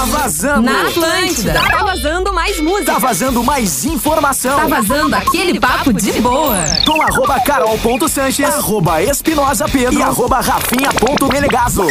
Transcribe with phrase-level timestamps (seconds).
[0.00, 0.62] Tá vazando.
[0.62, 1.52] Na Atlântida.
[1.52, 2.92] Tá vazando mais música.
[2.92, 4.58] Tá vazando mais informação.
[4.58, 6.56] Tá vazando aquele papo de boa.
[6.86, 11.86] Com arroba carol.sanches, arroba espinosa pedro e arroba rafinha.melegazo.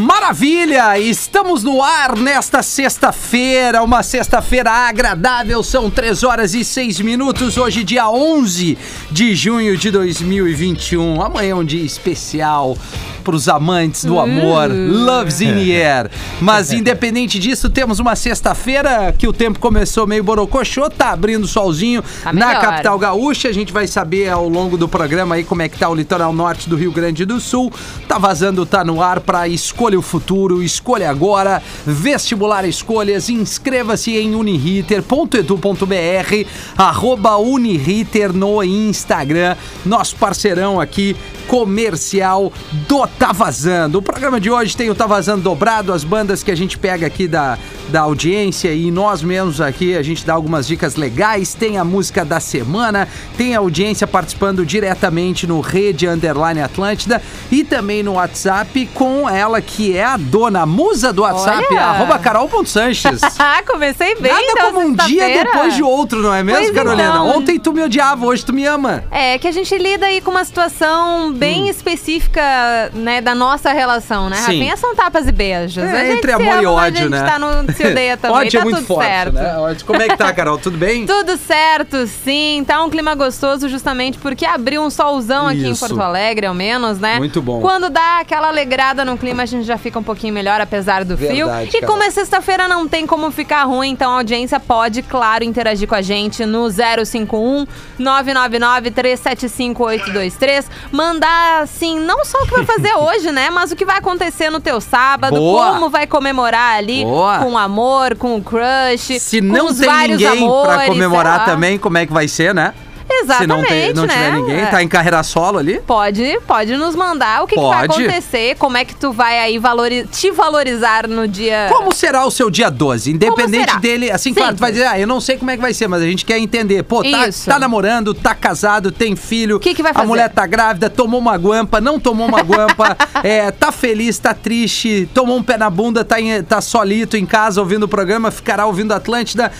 [0.00, 0.98] Maravilha!
[0.98, 5.62] Estamos no ar nesta sexta-feira, uma sexta-feira agradável.
[5.62, 8.76] São 3 horas e 6 minutos, hoje, dia 11
[9.12, 11.22] de junho de 2021.
[11.22, 12.76] Amanhã é um dia especial
[13.22, 14.70] para os amantes do amor.
[14.70, 16.10] Love's in the air.
[16.40, 22.04] Mas independente disso, temos uma sexta-feira que o tempo começou meio borocochô, tá abrindo solzinho
[22.22, 23.48] Tá na capital gaúcha.
[23.48, 26.32] A gente vai saber ao longo do programa aí como é que tá o litoral
[26.32, 27.72] norte do Rio Grande do Sul.
[28.06, 31.60] Tá vazando, tá no ar para escolha o futuro, escolha agora.
[31.84, 41.16] Vestibular escolhas, inscreva-se em uniriter.edu.br, arroba Uniriter no Instagram, nosso parceirão aqui
[41.48, 42.52] comercial
[42.86, 43.98] do Tá Vazando.
[43.98, 47.06] O programa de hoje tem o Tá Vazando dobrado, as bandas que a gente pega
[47.06, 47.58] aqui da,
[47.88, 52.24] da audiência e nós mesmos aqui, a gente dá algumas dicas legais, tem a música
[52.24, 58.86] da semana, tem a audiência participando diretamente no Rede Underline Atlântida e também no WhatsApp
[58.94, 61.80] com ela que é a dona, a musa do WhatsApp, Olha!
[61.82, 63.20] arroba carol.sanches.
[63.40, 66.70] Ah, comecei bem, Nada então, como um dia depois de outro, não é mesmo, Pois
[66.74, 67.08] Carolina?
[67.08, 67.28] então.
[67.38, 69.04] Ontem tu me odiava, hoje tu me ama.
[69.10, 71.68] É, que a gente lida aí com uma situação bem Hum.
[71.68, 74.36] específica, né, da nossa relação, né.
[74.38, 74.76] Rafinha?
[74.76, 75.78] São tapas e beijos.
[75.78, 77.32] É, entre amor e ama, ódio, a gente né?
[77.32, 79.34] tá no, se odeia também, ódio tá é muito tudo forte, certo.
[79.34, 79.58] né?
[79.58, 79.86] Ódio.
[79.86, 80.58] Como é que tá, Carol?
[80.58, 81.06] Tudo bem?
[81.18, 82.64] Tudo certo, sim.
[82.66, 85.86] Tá um clima gostoso justamente porque abriu um solzão aqui em Isso.
[85.86, 87.18] Porto Alegre, ao menos, né?
[87.18, 87.60] Muito bom.
[87.60, 91.16] Quando dá aquela alegrada no clima, a gente já fica um pouquinho melhor, apesar do
[91.16, 91.48] frio.
[91.64, 91.86] E Carol.
[91.86, 95.94] como é sexta-feira, não tem como ficar ruim, então a audiência pode, claro, interagir com
[95.94, 97.66] a gente no 051
[97.98, 100.70] 999 375 823.
[100.92, 103.50] Mandar, assim, não só o que vai fazer hoje, né?
[103.50, 105.72] Mas o que vai acontecer no teu sábado, Boa.
[105.72, 107.38] como vai comemorar ali Boa.
[107.38, 109.18] com amor, com crush.
[109.20, 112.74] Se não tem ninguém amores, pra comemorar também, como é que vai ser, né?
[113.10, 114.14] Exatamente, Se não, tem, não né?
[114.14, 115.80] tiver ninguém, tá em carreira solo ali?
[115.80, 119.58] Pode, pode nos mandar o que, que vai acontecer, como é que tu vai aí
[119.58, 121.68] valori te valorizar no dia.
[121.70, 123.12] Como será o seu dia 12?
[123.12, 125.72] Independente dele, assim, claro, tu vai dizer, ah, eu não sei como é que vai
[125.74, 126.82] ser, mas a gente quer entender.
[126.82, 129.56] Pô, tá, tá namorando, tá casado, tem filho.
[129.56, 130.06] O que que vai A fazer?
[130.06, 135.08] mulher tá grávida, tomou uma guampa, não tomou uma guampa, é, tá feliz, tá triste,
[135.14, 138.66] tomou um pé na bunda, tá, em- tá solito em casa ouvindo o programa, ficará
[138.66, 139.50] ouvindo Atlântida.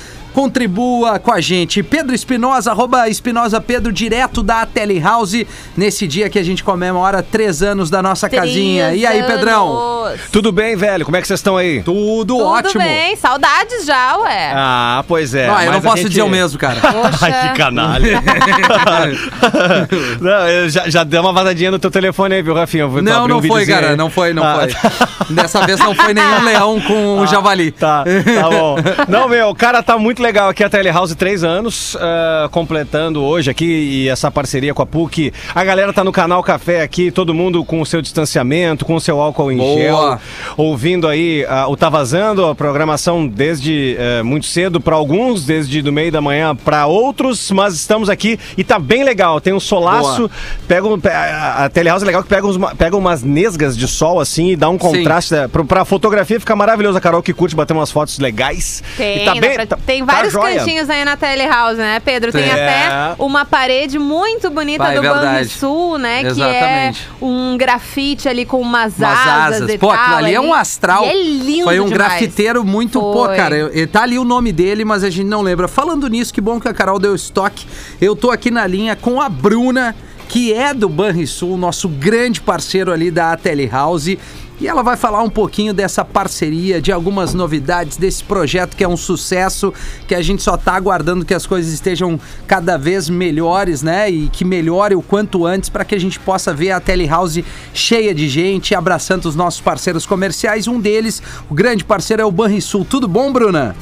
[0.42, 1.82] Contribua com a gente.
[1.82, 5.44] Pedro Espinosa, arroba Espinosa Pedro, direto da Telehouse,
[5.76, 8.94] nesse dia que a gente comemora três anos da nossa Três casinha.
[8.94, 10.04] E aí, Pedrão?
[10.04, 10.20] anos.
[10.30, 11.04] Tudo bem, velho?
[11.04, 11.82] Como é que vocês estão aí?
[11.82, 12.84] Tudo, Tudo ótimo.
[12.84, 14.52] bem, saudades já, ué.
[14.54, 15.48] Ah, pois é.
[15.48, 16.80] Ah, eu não posso gente- dizer o mesmo, cara.
[16.80, 17.18] Poxa.
[17.26, 18.22] Ai, que canalha.
[20.22, 22.84] não, eu já, já deu uma vazadinha no teu telefone aí, viu, Rafinha?
[22.84, 23.90] Eu vou Não, abrir um não foi, videozinho cara.
[23.90, 23.96] aí.
[23.96, 25.34] Não foi, não Ah, foi.
[25.34, 27.72] Dessa vez não foi nenhum leão com um javali.
[27.72, 28.76] Tá, tá bom.
[29.08, 33.64] Não, meu, cara, tá muito legal aqui a Telehouse, três anos, ah, completando hoje aqui
[33.64, 35.32] e essa parceria com a PUC.
[35.54, 39.00] A galera tá no canal Café aqui, todo mundo com o seu distanciamento, com o
[39.00, 39.78] seu álcool em Boa.
[39.80, 40.20] gel,
[40.56, 45.80] ouvindo aí ah, o Tá Vazando, a programação desde eh, muito cedo para alguns, desde
[45.80, 49.40] do meio da manhã para outros, mas estamos aqui e tá bem legal.
[49.40, 50.30] Tem um solaço, Boa.
[50.66, 53.88] pega um, pe- a a Telehouse é legal que pega, uns, pega umas nesgas de
[53.88, 55.32] sol assim e dá um contraste.
[55.34, 55.48] né?
[55.48, 56.98] Pra, pra fotografia fica maravilhoso.
[56.98, 58.82] A Carol que curte bater umas fotos legais.
[58.96, 60.58] Tem, E tá bem, pra- tá- tem vários joia.
[60.58, 62.30] cantinhos aí na Telehouse, né, Pedro?
[62.32, 62.52] Tem É.
[62.52, 65.24] até uma parede muito bonita Vai, do verdade.
[65.26, 66.22] Banrisul, né?
[66.22, 67.00] Exatamente.
[67.18, 69.70] Que é um grafite ali com umas, Umas asas, asas.
[69.70, 69.96] e Pô, tal.
[69.96, 71.04] aquilo ali é um astral.
[71.04, 71.92] E é lindo Foi um demais.
[72.10, 73.00] grafiteiro muito.
[73.00, 73.36] Pô, Foi.
[73.36, 75.66] cara, eu- tá ali o nome dele, mas a gente não lembra.
[75.68, 77.66] Falando nisso, que bom que a Carol deu estoque.
[78.00, 79.94] Eu tô aqui na linha com a Bruna,
[80.28, 84.18] que é do Banrisul, nosso grande parceiro ali da Telehouse.
[84.60, 88.88] E ela vai falar um pouquinho dessa parceria, de algumas novidades desse projeto que é
[88.88, 89.72] um sucesso,
[90.06, 94.10] que a gente só tá aguardando que as coisas estejam cada vez melhores, né?
[94.10, 98.12] E que melhore o quanto antes para que a gente possa ver a Telehouse cheia
[98.12, 100.66] de gente, abraçando os nossos parceiros comerciais.
[100.66, 102.84] Um deles, o grande parceiro é o Banrisul.
[102.84, 103.76] Tudo bom, Bruna?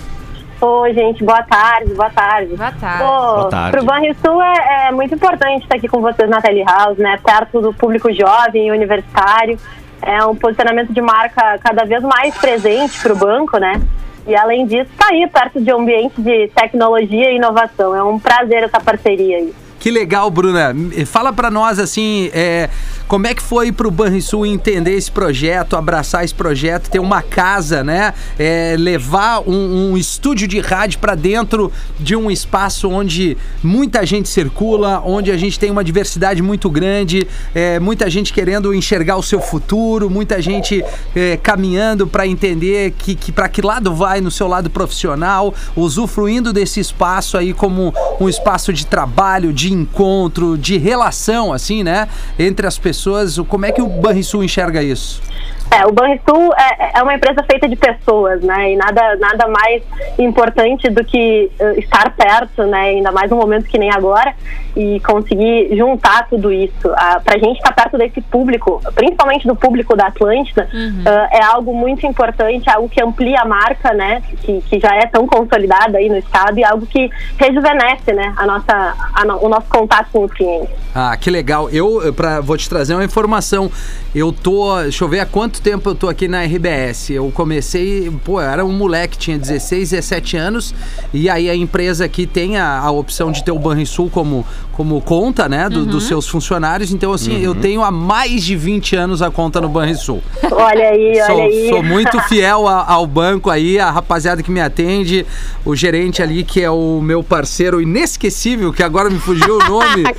[0.61, 2.57] Oi, gente, boa tarde, boa tarde.
[2.57, 2.99] Boa tarde.
[2.99, 3.77] Pô, Boa tarde.
[3.77, 7.19] Pro Banrisul é, é muito importante estar aqui com vocês na Telehouse, né?
[7.23, 9.59] Perto do público jovem e universitário.
[10.03, 13.81] É um posicionamento de marca cada vez mais presente para o banco, né?
[14.27, 17.95] E além disso, tá aí perto de um ambiente de tecnologia e inovação.
[17.95, 19.55] É um prazer essa parceria aí.
[19.87, 20.75] Que legal, Bruna.
[21.07, 22.69] Fala pra nós assim, é,
[23.07, 27.85] Como é que foi pro Banrisul entender esse projeto, abraçar esse projeto, ter uma casa,
[27.85, 28.13] né?
[28.37, 34.29] É, levar um, um estúdio de rádio para dentro de um espaço onde muita gente
[34.29, 39.23] circula, onde a gente tem uma diversidade muito grande, é, muita gente querendo enxergar o
[39.23, 40.85] seu futuro, muita gente
[41.15, 46.53] é, caminhando para entender que, que para que lado vai no seu lado profissional, usufruindo
[46.53, 52.09] desse espaço aí como um espaço de trabalho, de encontro, de relação, assim, né?
[52.39, 53.39] Entre as pessoas.
[53.49, 55.23] Como é que o Banrisul enxerga isso?
[55.71, 58.73] É, o Banrisul é, é uma empresa feita de pessoas, né?
[58.73, 59.83] E nada, nada mais
[60.19, 62.81] importante do que uh, estar perto, né?
[62.91, 64.35] Ainda mais num momento que nem agora
[64.77, 66.89] e conseguir juntar tudo isso.
[66.89, 71.03] Uh, pra gente estar perto desse público, principalmente do público da Atlântida, Uhum.
[71.03, 74.23] uh, é algo muito importante, algo que amplia a marca, né?
[74.43, 78.33] Que, que já é tão consolidada aí no estado e algo que rejuvenesce, né?
[78.37, 80.71] A nossa, a no- o nosso contato com os clientes.
[80.95, 81.69] Ah, que legal.
[81.71, 83.71] Eu pra, vou te trazer uma informação.
[84.15, 84.81] Eu tô.
[84.83, 87.11] Deixa eu ver há quanto tempo eu tô aqui na RBS.
[87.11, 88.11] Eu comecei.
[88.25, 90.75] Pô, eu era um moleque, tinha 16, 17 anos.
[91.13, 95.01] E aí a empresa aqui tem a, a opção de ter o Banrisul como, como
[95.01, 95.69] conta, né?
[95.71, 96.93] do- Dos seus funcionários.
[96.93, 100.23] Então, assim, eu tenho há mais de 20 anos a conta no Banrisul.
[100.53, 101.69] Olha aí, olha Sou, aí.
[101.71, 105.25] sou muito fiel a- ao banco aí, a rapaziada que me atende,
[105.65, 110.05] o gerente ali que é o meu parceiro inesquecível, que agora me fugiu o nome.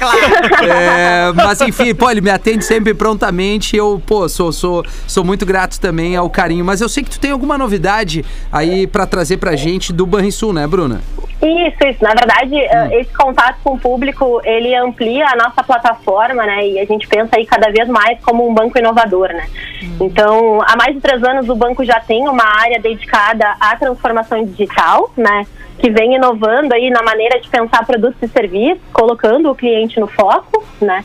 [0.64, 3.76] É, mas enfim, pô, ele me atende sempre prontamente.
[3.76, 6.66] Eu, pô, sou, sou, sou muito grato também ao carinho.
[6.66, 10.54] Mas eu sei que tu tem alguma novidade aí pra trazer pra gente do Banrisul,
[10.54, 11.02] né, Bruna?
[11.42, 12.04] Isso, isso.
[12.04, 16.66] Na verdade, eh, esse contato com o público, ele amplia a nossa plataforma, né?
[16.66, 19.46] E a gente pensa aí cada vez mais como um banco inovador, né?
[20.00, 24.46] Então, há mais de três anos o banco já tem uma área dedicada à transformação
[24.46, 25.46] digital, né?
[25.78, 30.08] Que vem inovando aí na maneira de pensar produtos e serviços, colocando o cliente no
[30.08, 31.04] foco, né?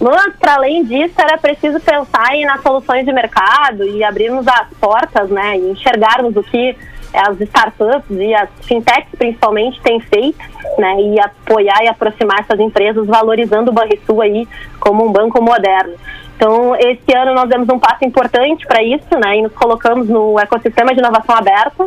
[0.00, 4.68] Mas, para além disso, era preciso pensar em nas soluções de mercado e abrirmos as
[4.80, 5.58] portas, né?
[5.58, 6.76] E enxergarmos o que
[7.16, 10.38] as startups e as fintechs, principalmente, têm feito,
[10.78, 11.00] né?
[11.00, 14.46] E apoiar e aproximar essas empresas, valorizando o Banrisul aí
[14.78, 15.94] como um banco moderno.
[16.36, 19.38] Então, esse ano nós demos um passo importante para isso, né?
[19.38, 21.86] E nos colocamos no ecossistema de inovação aberta.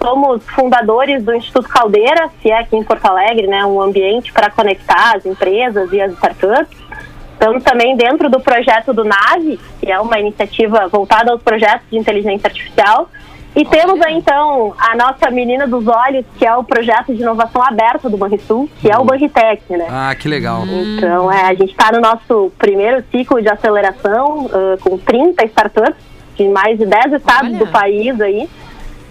[0.00, 3.66] Somos fundadores do Instituto Caldeira, que é aqui em Porto Alegre, né?
[3.66, 6.84] Um ambiente para conectar as empresas e as startups.
[7.32, 11.98] Estamos também dentro do projeto do NAVE, que é uma iniciativa voltada aos projetos de
[11.98, 13.08] inteligência artificial.
[13.56, 17.62] E temos aí, então, a nossa menina dos olhos, que é o projeto de inovação
[17.62, 19.86] aberta do Banrisul, que é o Banritec, né?
[19.88, 20.64] Ah, que legal.
[20.66, 26.02] Então, é, a gente está no nosso primeiro ciclo de aceleração, ah, com 30 startups
[26.36, 27.58] de mais de 10 estados Olha.
[27.58, 28.48] do país aí.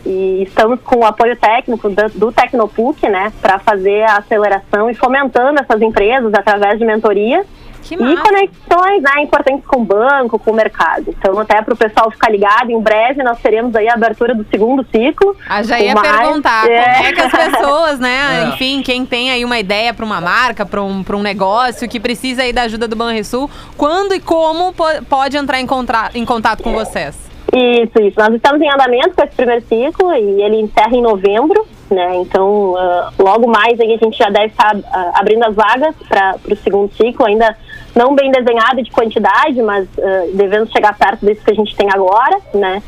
[0.06, 4.94] E estamos com o apoio técnico do, do Tecnopuc, né, para fazer a aceleração e
[4.94, 7.45] fomentando essas empresas através de mentoria
[7.83, 8.21] Que e massa.
[8.24, 11.06] conexões né, importantes com o banco, com o mercado.
[11.09, 14.45] Então, até para o pessoal ficar ligado, em breve nós teremos aí a abertura do
[14.50, 15.35] segundo ciclo.
[15.47, 16.94] Ah, já ia mais- perguntar é.
[16.95, 18.45] como é que as pessoas, né?
[18.53, 22.00] Enfim, quem tem aí uma ideia para uma marca, para um, pra um negócio, que
[22.00, 25.68] precisa aí da ajuda do Banrisul, quando e como po- pode entrar em,
[26.15, 27.31] em contato com vocês?
[27.53, 28.18] Isso, isso.
[28.19, 32.15] Nós estamos em andamento com esse primeiro ciclo e ele encerra em novembro, né?
[32.15, 36.35] Então, ah, logo mais aí a gente já deve estar ah, abrindo as vagas para
[36.50, 37.56] o segundo ciclo, ainda
[37.95, 39.88] não bem desenhado de quantidade, mas
[40.34, 42.81] devendo chegar perto disso que a gente tem agora, né?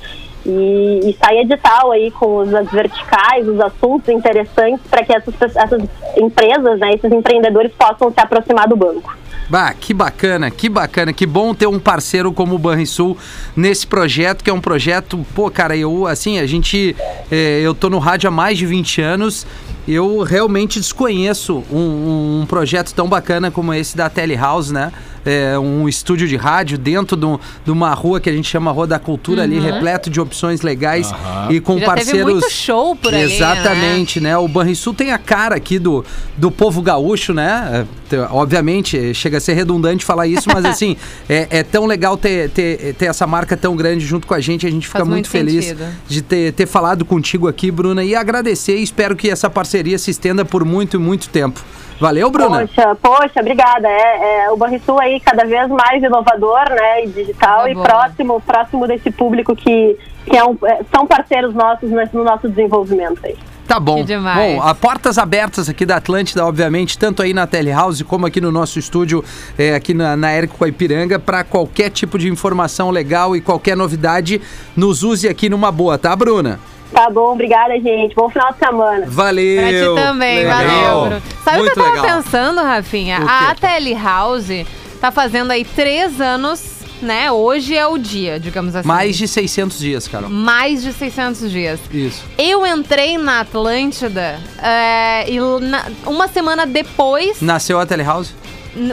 [0.46, 5.56] E, e sair edital aí com os, as verticais, os assuntos interessantes para que essas,
[5.56, 5.82] essas
[6.16, 9.18] empresas, né, esses empreendedores possam se aproximar do banco.
[9.50, 13.16] Bah, que bacana, que bacana, que bom ter um parceiro como o Banrisul
[13.56, 16.96] nesse projeto, que é um projeto, pô, cara, eu, assim, a gente,
[17.32, 19.46] é, eu tô no rádio há mais de 20 anos,
[19.88, 24.92] eu realmente desconheço um, um- um projeto tão bacana como esse da Telehouse, né?
[25.28, 28.72] É, um estúdio de rádio dentro de, um- de uma rua que a gente chama
[28.72, 31.12] Rua da Cultura ali, repleto de opções legais
[31.50, 32.32] e com Já teve parceiros...
[32.34, 33.34] muito show por ali, né?
[33.36, 34.38] Exatamente, né?
[34.38, 36.06] O Banrisul tem a cara aqui do,
[36.38, 37.70] do povo gaúcho, né?
[37.74, 40.96] É, te- obviamente, chega a ser redundante falar isso, mas assim,
[41.28, 44.68] é, é tão legal ter, ter, ter essa marca tão grande junto com a gente.
[44.68, 45.86] A gente fica Faz muito, muito feliz sentido.
[46.08, 50.12] de ter, ter falado contigo aqui, Bruna, e agradecer e espero que essa parceria se
[50.12, 51.60] estenda por muito e muito tempo.
[52.00, 52.68] Valeu, Bruna?
[52.68, 53.88] Poxa, poxa, obrigada.
[53.88, 58.42] É, é, o Banrisul aí cada vez mais inovador, né, e digital Coisa e próximo,
[58.42, 63.20] próximo desse público que, que é um- é, são parceiros nossos nesse- no nosso desenvolvimento
[63.24, 63.36] aí.
[63.68, 63.98] Tá bom.
[63.98, 64.56] Que demais.
[64.56, 68.52] Bom, a portas abertas aqui da Atlântida, obviamente, tanto aí na Telehouse como aqui no
[68.52, 69.24] nosso estúdio,
[69.58, 74.42] é, aqui na, na Érico Coipiranga, para qualquer tipo de informação legal e qualquer novidade,
[74.76, 76.60] nos use aqui numa boa, tá, Bruna?
[76.92, 78.16] Tá bom, obrigada, gente.
[78.16, 79.06] Bom final de semana.
[79.08, 79.62] Valeu!
[79.62, 81.02] Pra ti também, Legal.
[81.02, 81.22] valeu.
[81.44, 82.18] Sabe o Muito que eu tava legal.
[82.18, 83.20] pensando, Rafinha?
[83.22, 83.56] O A?
[83.56, 84.66] Telehouse
[85.06, 86.75] Tá fazendo aí três anos,
[87.06, 87.32] né?
[87.32, 88.88] Hoje é o dia, digamos assim.
[88.88, 90.30] Mais de 600 dias, Carol.
[90.30, 91.80] Mais de 600 dias.
[91.92, 92.24] Isso.
[92.38, 98.34] Eu entrei na Atlântida é, e na- uma semana depois Nasceu a Telehouse?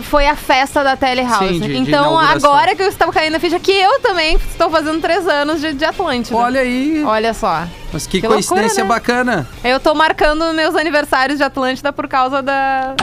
[0.03, 1.49] foi a festa da Telehouse.
[1.55, 2.53] Sim, de- de então, inauguração.
[2.55, 5.73] agora que eu estava caindo a ficha, que eu também estou fazendo três anos de,
[5.73, 6.37] de Atlântida.
[6.37, 7.03] Olha aí.
[7.05, 7.67] Olha só.
[7.93, 8.89] Mas que, Que loucura, coincidência né?
[8.89, 9.47] bacana.
[9.63, 12.95] Eu tô marcando meus aniversários de Atlântida por causa da,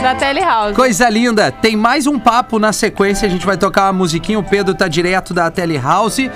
[0.00, 0.74] da Telehouse.
[0.74, 1.52] Coisa linda.
[1.52, 3.26] Tem mais um papo na sequência.
[3.26, 4.38] A gente vai tocar uma musiquinha.
[4.38, 6.30] O Pedro tá direto da Telehouse.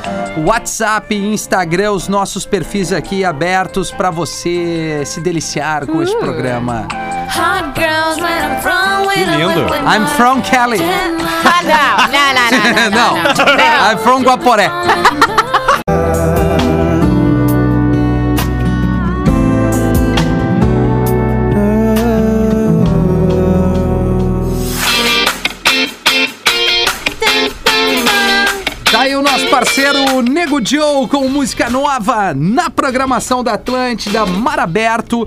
[0.45, 6.19] WhatsApp, Instagram, os nossos perfis aqui abertos pra você se deliciar com este Uh.
[6.21, 6.87] programa.
[7.35, 9.09] Hot girls where I'm from.
[9.13, 9.75] Que lindo.
[9.87, 10.79] I'm from Kelly.
[11.45, 13.93] Ah, não, não, não, não, não, não, não.
[13.93, 14.71] I'm from Guaporé.
[30.63, 35.27] Nego Joe com música nova na programação da Atlântida, Mar Aberto,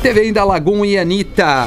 [0.00, 1.66] TV ainda Lagoon e Anitta.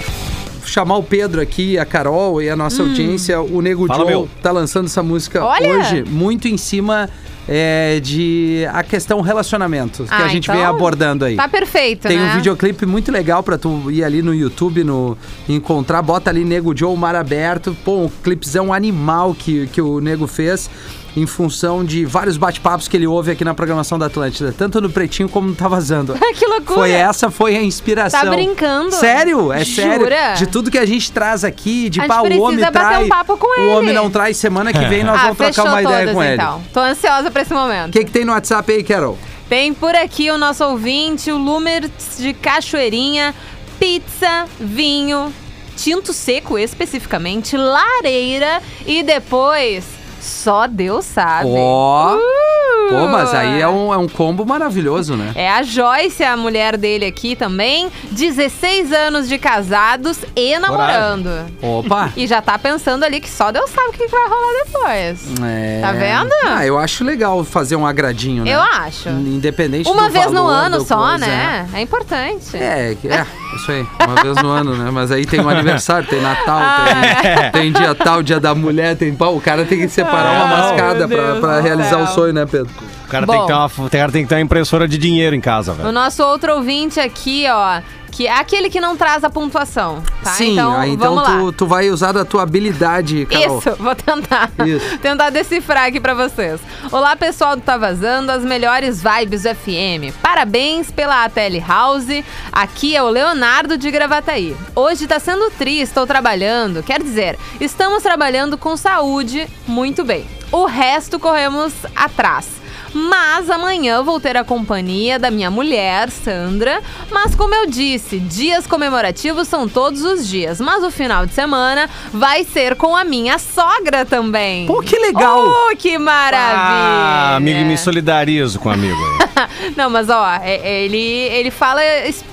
[0.60, 3.42] Vou chamar o Pedro aqui, a Carol e a nossa audiência.
[3.42, 4.30] O Nego Fala, Joe meu.
[4.42, 5.80] tá lançando essa música Olha!
[5.80, 7.10] hoje, muito em cima
[7.48, 11.36] é, de a questão relacionamentos, que Ah, a gente então vem abordando aí.
[11.36, 12.32] Tá perfeito, Tem né?
[12.32, 15.18] um videoclipe muito legal pra tu ir ali no YouTube, no
[15.50, 20.26] encontrar, bota ali Nego Joe Mar Aberto, pô, um clipezão animal que, que o Nego
[20.26, 20.70] fez
[21.16, 24.90] em função de vários bate-papos que ele ouve aqui na programação da Atlântida, tanto no
[24.90, 26.16] Pretinho como no Tá Vazando.
[26.36, 26.80] que loucura.
[26.80, 28.20] Foi essa, foi a inspiração.
[28.22, 28.92] Tá brincando?
[28.96, 30.02] Sério, é sério.
[30.06, 30.34] Jura?
[30.34, 33.04] De tudo que a gente traz aqui, de A pá, o homem bater trai.
[33.04, 33.68] um papo com o ele.
[33.74, 36.34] homem não traz semana que vem, nós Ah, vamos trocar uma ideia todas, com ele.
[36.34, 36.64] então.
[36.74, 37.90] Tô ansiosa pra esse momento.
[37.90, 39.18] O que, que tem no WhatsApp aí, Carol?
[39.48, 43.36] Tem por aqui o nosso ouvinte, o Lumertz de Cachoeirinha,
[43.80, 45.32] pizza, vinho,
[45.78, 49.84] tinto seco especificamente, lareira e depois
[50.24, 51.50] só Deus sabe.
[51.50, 52.16] Ó.
[52.16, 52.54] Uh!
[52.90, 55.32] Pô, mas aí é um, é um combo maravilhoso, né?
[55.36, 61.30] É a Joyce, a mulher dele aqui também, 16 anos de casados e namorando.
[61.62, 62.12] Opa!
[62.24, 65.42] E já tá pensando ali que só Deus sabe o que vai rolar depois.
[65.44, 65.82] É.
[65.82, 66.32] Tá vendo?
[66.46, 68.54] Ah, eu acho legal fazer um agradinho, né?
[68.54, 69.10] Eu acho.
[69.10, 71.68] Independente Uma vez no ano só, coisa, né?
[71.74, 72.56] É importante.
[72.56, 73.86] É, é, isso aí.
[74.06, 74.90] Uma vez no ano, né?
[74.92, 78.96] Mas aí tem o aniversário, tem Natal, Ah, tem, tem dia tal, dia da mulher,
[78.96, 79.36] tem pau.
[79.36, 82.46] O cara tem que separar uma mascada Ah, Deus pra do realizar o sonho, né,
[82.46, 82.72] Pedro?
[83.14, 83.34] O cara, Bom.
[83.34, 85.72] tem que ter uma, o cara tem que ter uma impressora de dinheiro em casa,
[85.72, 85.92] O velho.
[85.92, 90.32] nosso outro ouvinte aqui, ó, que é aquele que não traz a pontuação, tá?
[90.32, 91.38] Sim, então, aí, então vamos lá.
[91.38, 93.58] tu, tu vai usar da tua habilidade, Carol.
[93.60, 94.52] Isso, vou tentar.
[94.66, 94.98] Isso.
[95.02, 96.60] tentar decifrar aqui pra vocês.
[96.92, 100.16] Olá, pessoal do Tá Vazando, as melhores vibes do FM.
[100.22, 102.24] Parabéns pela Tele House.
[102.52, 104.56] Aqui é o Leonardo de Gravataí.
[104.76, 106.84] Hoje tá sendo triste, estou trabalhando.
[106.84, 110.28] Quer dizer, estamos trabalhando com saúde muito bem.
[110.52, 112.63] O resto corremos atrás.
[112.94, 116.82] Mas amanhã vou ter a companhia da minha mulher, Sandra.
[117.12, 120.60] Mas como eu disse, dias comemorativos são todos os dias.
[120.62, 124.66] Mas o final de semana vai ser com a minha sogra também.
[124.68, 125.44] Pô, que legal!
[125.48, 126.54] Oh, que maravilha!
[126.56, 128.98] Ah, amigo, me solidarizo com o amigo.
[129.76, 131.82] Não, mas ó, é- é- ele, ele fala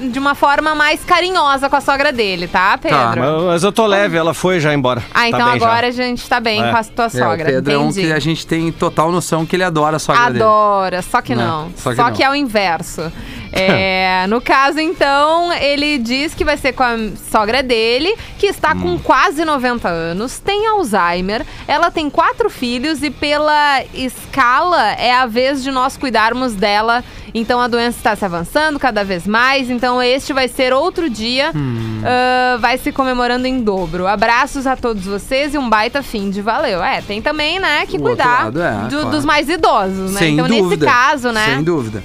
[0.00, 2.98] de uma forma mais carinhosa com a sogra dele, tá, Pedro?
[3.20, 5.02] Mas, mas eu tô leve, ela foi já embora.
[5.14, 5.52] Ah, Tá então já.
[5.54, 6.70] agora a gente tá bem É.
[6.70, 7.42] com a tua É, sogra.
[7.44, 8.06] o Pedro é um entendi.
[8.08, 10.38] que a gente tem total noção que ele adora a sogra dele.
[10.50, 11.72] Adora, só que Não, não.
[11.76, 12.28] só Só que que, não.
[12.28, 13.12] é o inverso.
[13.52, 16.96] É, no caso, então, ele diz que vai ser com a
[17.30, 18.80] sogra dele, que está Hum.
[18.80, 25.26] com quase 90 anos, tem Alzheimer, ela tem quatro filhos e pela escala é a
[25.26, 27.02] vez de nós cuidarmos dela.
[27.32, 29.70] Então a doença está se avançando cada vez mais.
[29.70, 32.00] Então este vai ser outro dia, Hum.
[32.04, 34.06] ah, vai se comemorando em dobro.
[34.06, 36.82] Abraços a todos vocês e um baita fim de valeu.
[36.82, 39.10] É, tem também, né, que O cuidar lado, é, do- claro.
[39.10, 40.18] dos mais idosos, né?
[40.18, 40.86] Sem então dúvida.
[40.86, 41.44] nesse caso, né?
[41.54, 42.02] Sem dúvida.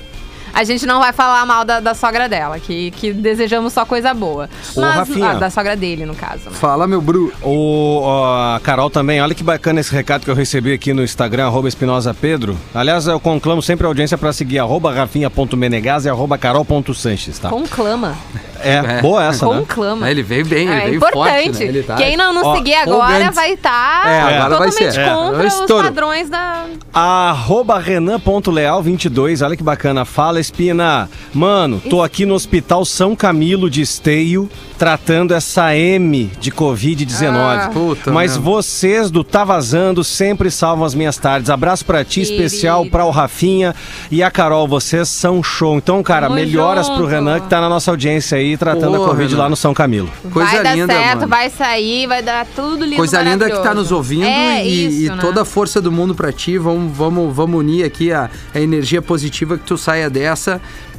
[0.56, 4.14] A gente não vai falar mal da, da sogra dela, que, que desejamos só coisa
[4.14, 4.50] boa.
[4.76, 5.32] Ô, Mas Rafinha.
[5.32, 6.46] ah, da sogra dele, no caso.
[6.46, 6.52] Né?
[6.54, 7.34] Fala, meu Bru.
[7.44, 11.04] O, ó, a Carol também, olha que bacana esse recado que eu recebi aqui no
[11.04, 12.58] Instagram, arroba Espinosa Pedro.
[12.74, 17.50] Aliás, eu conclamo sempre a audiência pra seguir arroba rafinha.menegas e arroba carol.sanches, tá?
[17.50, 18.16] Conclama.
[18.62, 19.02] É, É.
[19.02, 19.58] boa essa, né?
[19.60, 20.08] Conclama.
[20.08, 21.44] É, Ele veio bem, ele é veio importante.
[21.50, 21.66] forte, né?
[21.66, 21.96] Ele tá...
[21.96, 23.36] Quem não nos Ó, seguir agora empolgante.
[23.36, 25.00] vai estar É, agora vai totalmente ser.
[25.02, 25.84] É, contra os estouro.
[25.84, 26.66] padrões da.
[26.94, 30.06] Arroba Renan.leal22, olha que bacana.
[30.06, 31.10] Fala, Espina.
[31.34, 37.26] Mano, tô aqui no Hospital São Camilo de Esteio, tratando essa M de Covid-19.
[37.36, 37.70] Ah.
[37.74, 41.50] Puta Mas vocês do Tá Vazando sempre salvam as minhas tardes.
[41.50, 42.44] Abraço pra ti, Querido.
[42.44, 43.74] especial pra o Rafinha
[44.12, 44.68] e a Carol.
[44.68, 45.78] Vocês são show.
[45.78, 47.10] Então, cara, Tamo melhoras pro junto.
[47.10, 49.44] Renan que tá na nossa audiência aí tratando Porra, a Covid Renan.
[49.44, 50.10] lá no São Camilo.
[50.32, 51.28] Coisa vai dar linda, certo, mano.
[51.28, 55.02] vai sair, vai dar tudo lindo, Coisa linda que tá nos ouvindo é, e, isso,
[55.06, 55.18] e né?
[55.20, 56.58] toda a força do mundo pra ti.
[56.58, 60.35] Vamos, vamos, vamos unir aqui a, a energia positiva que tu saia dessa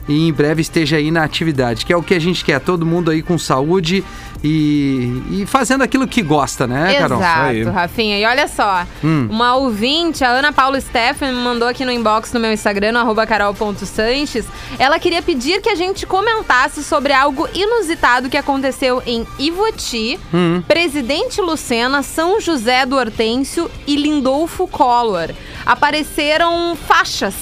[0.08, 2.60] e em breve esteja aí na atividade, que é o que a gente quer.
[2.60, 4.04] Todo mundo aí com saúde
[4.44, 7.18] e, e fazendo aquilo que gosta, né, Carol?
[7.18, 8.16] Exato, Rafinha.
[8.20, 9.26] E olha só, Hum.
[9.28, 12.98] uma ouvinte, a Ana Paula Steffen, me mandou aqui no inbox no meu Instagram, no
[13.00, 14.44] arroba carol.sanches.
[14.78, 20.62] Ela queria pedir que a gente comentasse sobre algo inusitado que aconteceu em Ivoti, Hum.
[20.68, 25.30] Presidente Lucena, São José do Hortêncio e Lindolfo Collor.
[25.64, 27.34] Apareceram faixas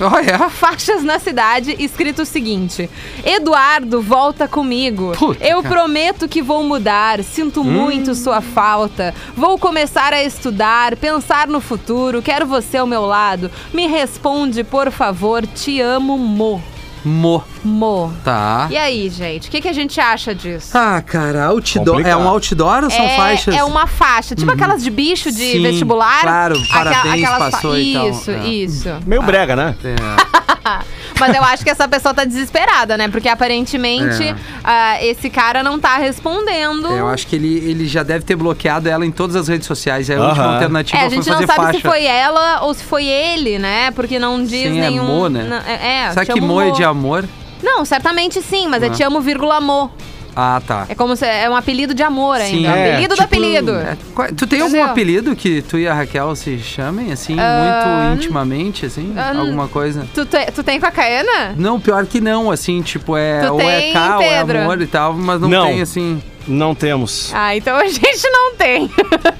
[0.00, 2.88] Olha, faixas na cidade escrito o seguinte:
[3.24, 5.12] Eduardo, volta comigo.
[5.18, 5.74] Puta, Eu cara.
[5.74, 7.22] prometo que vou mudar.
[7.24, 9.14] Sinto muito sua falta.
[9.36, 12.22] Vou começar a estudar, pensar no futuro.
[12.22, 13.50] Quero você ao meu lado.
[13.74, 15.46] Me responde, por favor.
[15.46, 16.62] Te amo, Mo.
[17.04, 17.42] mo.
[17.68, 18.12] Mo.
[18.24, 18.66] Tá.
[18.70, 19.48] E aí, gente?
[19.48, 20.76] O que, que a gente acha disso?
[20.76, 21.84] Ah, cara, outdoor.
[21.84, 22.12] Complicado.
[22.12, 23.54] É um outdoor ou são é, faixas?
[23.54, 26.22] é uma faixa, tipo aquelas de bicho de Sim, vestibular.
[26.22, 28.46] claro, parabéns, aquelas fa- passou e tal, Isso, é.
[28.48, 28.88] isso.
[29.06, 29.74] Meio brega, né?
[29.84, 30.48] É.
[31.18, 33.08] Mas eu acho que essa pessoa tá desesperada, né?
[33.08, 34.34] Porque aparentemente É.
[34.62, 36.86] ah, esse cara não tá respondendo.
[36.88, 40.08] Eu acho que ele, ele já deve ter bloqueado ela em todas as redes sociais.
[40.08, 40.28] É a Aham.
[40.28, 41.72] última alternativa É, a gente não sabe faixa.
[41.78, 43.90] se foi ela ou se foi ele, né?
[43.92, 45.04] Porque não diz Sim, é nenhum.
[45.06, 45.44] Mo, né?
[45.48, 47.24] não- É, é Será que mo é de amor?
[47.62, 49.90] Não, certamente sim, mas é te amo, vírgula Mo.
[50.40, 50.86] Ah, tá.
[50.88, 52.58] É como se é um apelido de amor ainda.
[52.58, 53.72] Sim, um é, apelido do tipo, apelido.
[53.74, 53.96] É,
[54.36, 58.86] tu tem algum apelido que tu e a Raquel se chamem, assim, Ah, muito intimamente,
[58.86, 59.12] assim?
[59.16, 60.06] ah, alguma coisa?
[60.14, 61.54] Tu, te- tu tem com a Caena?
[61.56, 64.80] Não, pior que não, assim, tipo, é Tu ou é tem, K ou é amor
[64.80, 65.66] e tal, mas não, Não.
[65.66, 66.22] tem, assim.
[66.46, 67.30] Não temos.
[67.34, 68.88] Ah, então a gente não tem.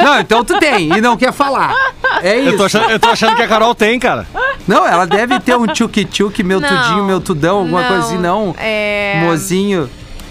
[0.03, 1.75] Não, então tu tem e não quer falar.
[2.23, 2.65] É Eu tô, isso.
[2.65, 4.27] achando, eu tô achando que a Carol tem, cara.
[4.67, 6.69] Não, ela deve ter um tchuc-tchuc, meu Não.
[6.69, 8.55] tudinho, meu tudão, alguma Não, coisa assim, não.
[8.59, 9.23] É.
[9.25, 9.89] Mozinho,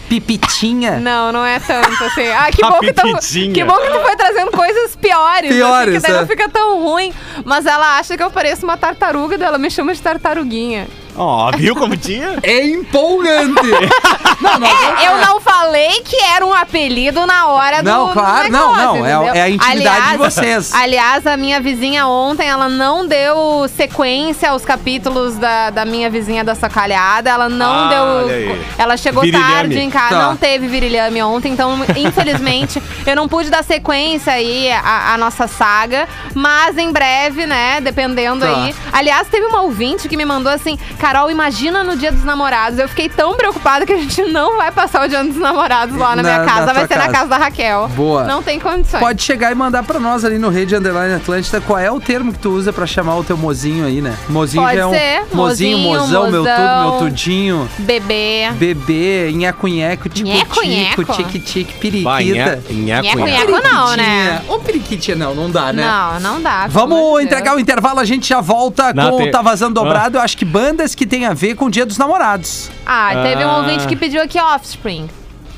[0.07, 0.99] pipitinha.
[0.99, 2.27] Não, não é tanto assim.
[2.27, 5.53] Ah, que bom que, tu, que bom que tu foi trazendo coisas piores.
[5.53, 6.19] Piores, assim, que daí é.
[6.21, 7.13] não fica tão ruim.
[7.45, 10.87] Mas ela acha que eu pareço uma tartaruga, daí ela me chama de tartaruguinha.
[11.17, 12.37] Ó, viu como tinha?
[12.43, 13.53] É empolgante.
[14.41, 18.13] não, não, É, eu não falei que era um apelido na hora do Não, do
[18.13, 19.33] claro, não, negócio, não, é- entendeu?
[19.35, 20.73] é a intimidade de vocês.
[20.73, 26.43] Aliás, a minha vizinha ontem, ela não deu sequência aos capítulos da, da minha vizinha
[26.43, 27.29] da sacalhada.
[27.29, 28.57] Ela não Ah, deu.
[28.77, 29.51] Ela chegou Virilhame.
[29.53, 30.21] tarde em casa, Tá.
[30.27, 35.47] não teve virilhame ontem, então, infelizmente, eu não pude dar sequência aí à, à nossa
[35.47, 36.07] saga.
[36.33, 37.81] Mas em breve, né?
[37.81, 38.51] Dependendo Tá.
[38.65, 38.75] aí.
[38.93, 40.77] Aliás, teve uma ouvinte que me mandou assim:
[41.07, 42.77] Carol, imagina no dia dos namorados.
[42.79, 46.17] Eu fiquei tão preocupada que a gente não vai passar o dia dos namorados lá
[46.17, 47.13] na, Na- minha na casa, vai tua ser na casa.
[47.13, 47.87] casa da Raquel.
[47.95, 48.25] Boa.
[48.25, 48.99] Não tem condições.
[48.99, 52.33] Pode chegar e mandar pra nós ali no Rede Underline Atlântida qual é o termo
[52.33, 54.17] que tu usa pra chamar o teu mozinho aí, né?
[54.27, 55.21] Mozinho Pode já é um ser.
[55.33, 56.89] mozinho, Mozinho, mozão, meu tudo, mozão.
[56.91, 58.49] meu tudinho, Bebê.
[58.55, 62.55] bebê, nheco-nheco, Nheco, tico-tico, tique-tique, Vai, periquita.
[62.69, 63.51] nheco, Nheco, nheco.
[63.51, 64.41] nheco não, né?
[64.49, 65.85] Ou periquitinha não, não dá, né?
[65.85, 66.67] Não, não dá.
[66.67, 69.83] Vamos entregar o intervalo, a gente já volta Não, com tem- o Tá Vazando Ah.
[69.83, 70.17] Dobrado.
[70.17, 72.69] Eu acho que bandas que tem a ver com o Dia dos Namorados.
[72.85, 73.57] Ah, teve um Ah.
[73.59, 75.07] ouvinte que pediu aqui Offspring.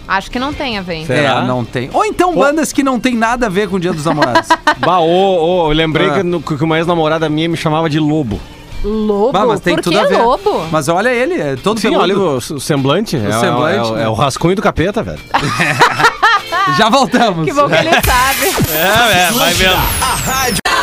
[0.08, 1.06] Acho que não tem a ver.
[1.06, 1.40] Será?
[1.42, 1.90] É, não tem.
[1.94, 4.50] Ou então bandas que não tem nada a ver com o Dia dos Namorados.
[4.80, 6.14] Bah, ô, ô, eu lembrei Ah.
[6.16, 8.40] que, no- que uma ex-namorada minha me chamava de lobo.
[8.84, 9.32] Lobo?
[9.34, 10.18] Bah, mas tem Por tudo que a ver.
[10.22, 10.66] lobo?
[10.72, 12.02] Mas olha ele, é todo Sim, peludo.
[12.04, 13.18] olha o, o semblante.
[13.18, 14.04] é, o- semblante, é, o- né?
[14.04, 15.20] é o rascunho do capeta, velho.
[16.78, 17.46] Já voltamos.
[17.46, 18.74] Que bom que ele sabe.
[18.74, 20.79] É, é, vai vendo.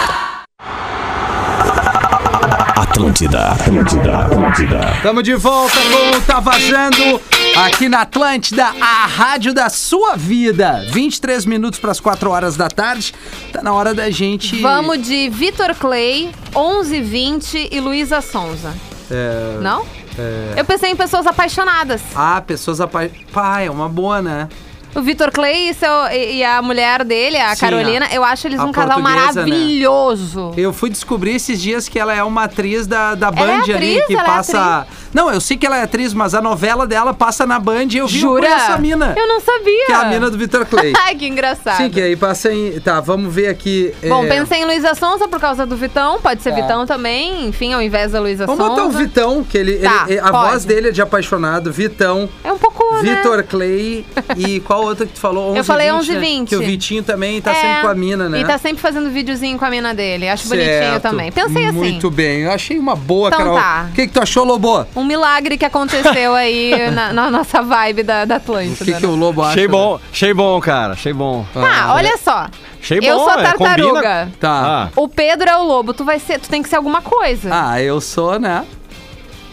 [2.96, 4.80] Atlântida, Atlântida, Atlântida.
[5.02, 7.20] Tamo de volta com o Tá Vazando
[7.54, 10.82] aqui na Atlântida, a rádio da sua vida.
[10.92, 13.12] 23 minutos para as 4 horas da tarde.
[13.52, 14.62] Tá na hora da gente.
[14.62, 18.72] Vamos de Vitor Clay, 1120 e Luísa Sonza.
[19.10, 19.84] É, Não?
[20.18, 20.54] é...
[20.58, 22.00] Eu pensei em pessoas apaixonadas.
[22.14, 23.10] Ah, pessoas apa...
[23.30, 24.48] Pai, é uma boa, né?
[24.96, 28.46] O Vitor Clay e, seu- e- e a mulher dele, a Sim, Carolina, eu acho
[28.46, 29.50] eles a um casal portuguesa, né?
[29.50, 30.52] maravilhoso.
[30.56, 33.54] Eu fui descobrir esses dias que ela é uma atriz da, da Band Ela é
[33.62, 34.06] ali, atriz?
[34.06, 34.86] que Ela é passa.
[35.12, 37.98] Não, eu sei que ela é atriz, mas a novela dela passa na Band e
[37.98, 38.46] eu vi Jura?
[38.46, 39.14] essa mina.
[39.16, 39.86] Eu não sabia.
[39.86, 40.92] Que é a mina do Vitor Clay.
[41.04, 41.76] Ai, que engraçado.
[41.76, 42.78] Sim, que aí passa em.
[42.80, 43.94] Tá, vamos ver aqui.
[44.08, 46.56] Bom, é, pensei em Luísa Sonza por causa do Vitão, pode ser Tá.
[46.56, 48.82] Vitão também, enfim, ao invés da Luísa Vamos Sonza.
[48.82, 49.78] botar o Vitão, que ele.
[49.78, 50.50] Tá, ele- a pode.
[50.50, 51.70] voz dele é de apaixonado.
[51.72, 53.16] Vitão, É um pouco, né?
[53.16, 54.04] Vitor Clay
[54.36, 55.50] e qual outra que tu falou?
[55.50, 56.20] 11 Eu falei 20, 11 né?
[56.20, 56.48] 20.
[56.48, 58.40] Que o Vitinho também tá É, sempre com a mina, né?
[58.40, 60.28] E tá sempre fazendo videozinho com a mina dele.
[60.28, 61.02] Acho bonitinho Certo.
[61.02, 61.30] também.
[61.32, 61.76] Pensei assim.
[61.78, 63.56] Muito bem, eu achei uma boa, Então Carol.
[63.58, 63.86] tá.
[63.90, 64.86] O que, que tu achou, Lobo?
[64.94, 68.82] Um milagre que aconteceu aí na, na nossa vibe da, da Atlântida.
[68.82, 69.12] O que, que né?
[69.12, 69.50] o Lobo acha?
[69.52, 70.92] Achei bom, achei bom, cara.
[70.92, 71.44] Achei bom.
[71.52, 72.46] Tá, olha só.
[72.80, 74.28] Achei eu bom, sou a é, tartaruga.
[74.38, 74.50] Tá.
[74.86, 75.92] Ah, O Pedro é o lobo.
[75.92, 77.48] Tu vai ser, tu tem que ser alguma coisa.
[77.52, 78.64] Ah, eu sou, né?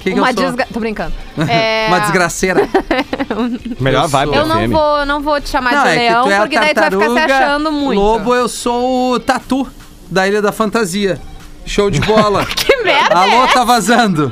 [0.04, 0.68] Que, que uma desgra...
[0.72, 1.14] Tô brincando.
[1.50, 1.88] É...
[1.88, 2.68] Uma desgraceira.
[3.80, 4.72] Melhor vibe Eu não FM.
[4.72, 7.10] vou, não vou te chamar Não, de é leão, é porque daí tu vai ficar
[7.28, 8.00] se achando muito.
[8.00, 9.68] Lobo, eu sou o Tatu,
[10.10, 11.20] da Ilha da Fantasia.
[11.66, 12.46] Show de bola.
[12.56, 14.32] Que merda Alô, é tá vazando.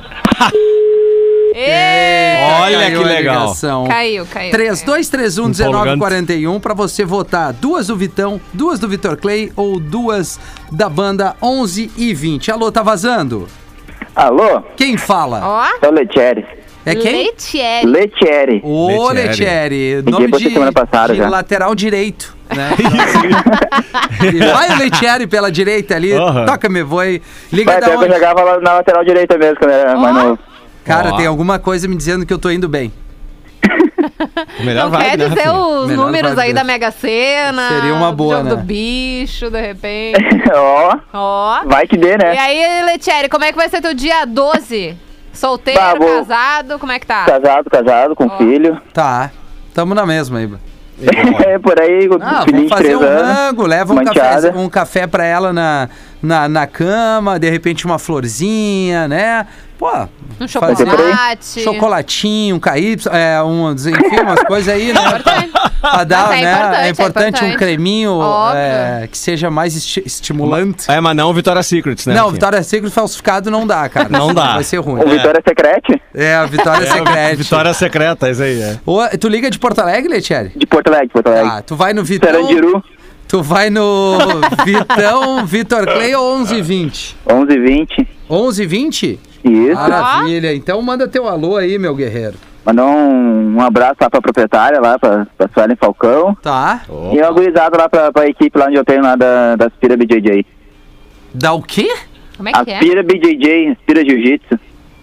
[1.53, 3.41] Ê, Olha Caiu que legal.
[3.45, 3.87] ligação.
[3.87, 4.53] Caiu, caiu.
[4.53, 10.39] 3231-1941 pra você votar duas do Vitão, duas do Vitor Clay ou duas
[10.71, 12.51] da banda 11 e 20.
[12.51, 13.47] Alô, tá vazando?
[14.15, 15.41] Alô, Quem fala?
[15.43, 16.45] Ó, é o Letieri.
[16.85, 17.13] É quem?
[17.27, 17.85] Leitieri.
[17.87, 18.61] Letieri.
[18.63, 20.01] Ô, Letieri.
[20.01, 20.11] Letieri.
[20.11, 21.29] Nome de, semana passada de já.
[21.29, 22.69] lateral direito, né?
[24.53, 26.45] Vai o Letieri pela direita ali, Aham.
[26.45, 27.21] toca-me voe.
[27.53, 28.09] Liga Vai, da que eu onde?
[28.13, 30.19] jogava lá na lateral direita mesmo, quando era mais Ó.
[30.23, 30.39] novo.
[30.83, 31.17] Cara, Ó.
[31.17, 32.91] tem alguma coisa me dizendo que eu tô indo bem.
[34.59, 35.53] Melhor Não quer vibe, né, dizer Rafinha?
[35.53, 37.67] os Melhor números aí da Mega Sena.
[37.69, 38.55] Seria uma boa, jogo né?
[38.55, 40.19] do bicho, de repente.
[40.53, 41.61] Ó, Ó.
[41.65, 42.37] vai que dê, E né?
[42.37, 44.97] aí, Letieri, como é que vai ser teu dia 12?
[45.33, 47.25] Solteiro, Tá, casado, como é que tá?
[47.25, 48.37] Casado, casado, com Ó.
[48.37, 48.81] filho.
[48.93, 49.31] Tá,
[49.73, 50.49] tamo na mesma aí.
[51.47, 55.07] É, por aí, com Ah, filhinho vamos fazer um rango, leva um café, um café
[55.07, 55.89] pra ela na,
[56.21, 59.47] na, na cama, de repente uma florzinha, né?
[59.81, 59.89] Pô,
[60.39, 61.59] Um fazer- chocolate.
[61.61, 63.91] chocolatinho, um KY, é, um, enfim,
[64.21, 65.01] umas coisas aí, né?
[65.81, 66.51] Pra dar, Mas é né?
[66.51, 68.19] importante, é é importante um creminho
[68.55, 70.85] é, que seja mais esti- estimulante.
[70.89, 72.13] É, mas não Vitória Secrets, né?
[72.13, 72.33] não, Rafinha?
[72.35, 74.07] Vitória Secret falsificado não dá, cara.
[74.07, 74.53] Não dá.
[74.53, 75.01] Vai ser ruim.
[75.03, 77.35] O Vitória Secrete, É, a Vitória É, Secret.
[77.37, 78.77] Vitória secreta, isso aí, é.
[78.85, 80.51] Ô, tu liga de Porto Alegre, Letieri?
[80.55, 81.49] de Porto Alegre, Porto Alegre.
[81.51, 82.31] Ah, tu vai no Vitão.
[82.31, 82.83] Sarandiru,
[83.27, 84.17] Tu vai no
[84.65, 87.15] Vitão, Vitor Clay ou 1120?
[87.27, 89.19] 11 20 1120?
[89.43, 89.75] Isso.
[89.75, 90.53] Maravilha.
[90.53, 92.35] Então manda teu alô aí, meu guerreiro.
[92.65, 96.35] Mandar um, um abraço lá pra proprietária, lá pra, pra Suelen Falcão.
[96.41, 96.81] Tá.
[97.11, 99.97] E uma gurizada lá pra, pra equipe lá onde eu tenho lá da, da Aspira
[99.97, 100.45] BJJ.
[101.33, 101.91] Dá o quê?
[102.37, 102.75] Como é que é?
[102.75, 104.59] Aspira BJJ, Aspira Jiu-Jitsu.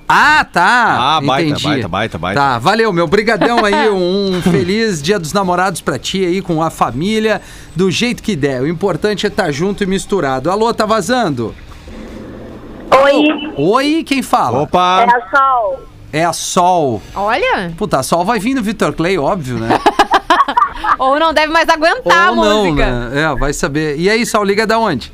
[0.08, 1.16] Ah, tá.
[1.16, 1.64] Ah, baita, Entendi.
[1.64, 2.40] baita, baita, baita.
[2.40, 3.06] Tá, valeu, meu.
[3.06, 3.90] Brigadão aí.
[3.90, 7.42] Um feliz dia dos namorados pra ti aí, com a família,
[7.76, 8.62] do jeito que der.
[8.62, 10.50] O importante é estar junto e misturado.
[10.50, 11.54] Alô, tá vazando?
[12.90, 14.60] Oi, Oi, quem fala?
[14.62, 15.06] Opa!
[15.06, 15.80] é a Sol.
[16.12, 17.02] É a Sol.
[17.14, 17.72] Olha.
[17.76, 19.68] Puta, a Sol vai vir no Vitor Clay, óbvio, né?
[20.98, 23.08] Ou não deve mais aguentar a Ou não, música.
[23.10, 23.22] né?
[23.22, 23.96] É, vai saber.
[23.98, 25.12] E aí, Sol, liga da onde?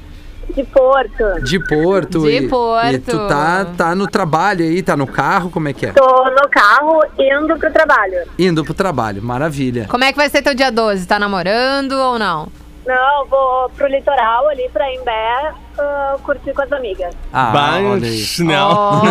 [0.55, 1.43] De Porto.
[1.43, 2.21] De Porto.
[2.21, 2.93] De e, Porto.
[2.93, 5.93] E tu tá, tá no trabalho aí, tá no carro, como é que é?
[5.93, 8.29] Tô no carro indo pro trabalho.
[8.39, 9.87] Indo pro trabalho, maravilha.
[9.89, 11.07] Como é que vai ser teu dia 12?
[11.07, 12.49] Tá namorando ou não?
[12.87, 17.15] Não, vou pro litoral ali pra Imbé ah, curtir com as amigas.
[17.33, 17.53] Ah,
[17.95, 18.25] aí.
[18.41, 18.69] Não.
[18.71, 19.03] Ó.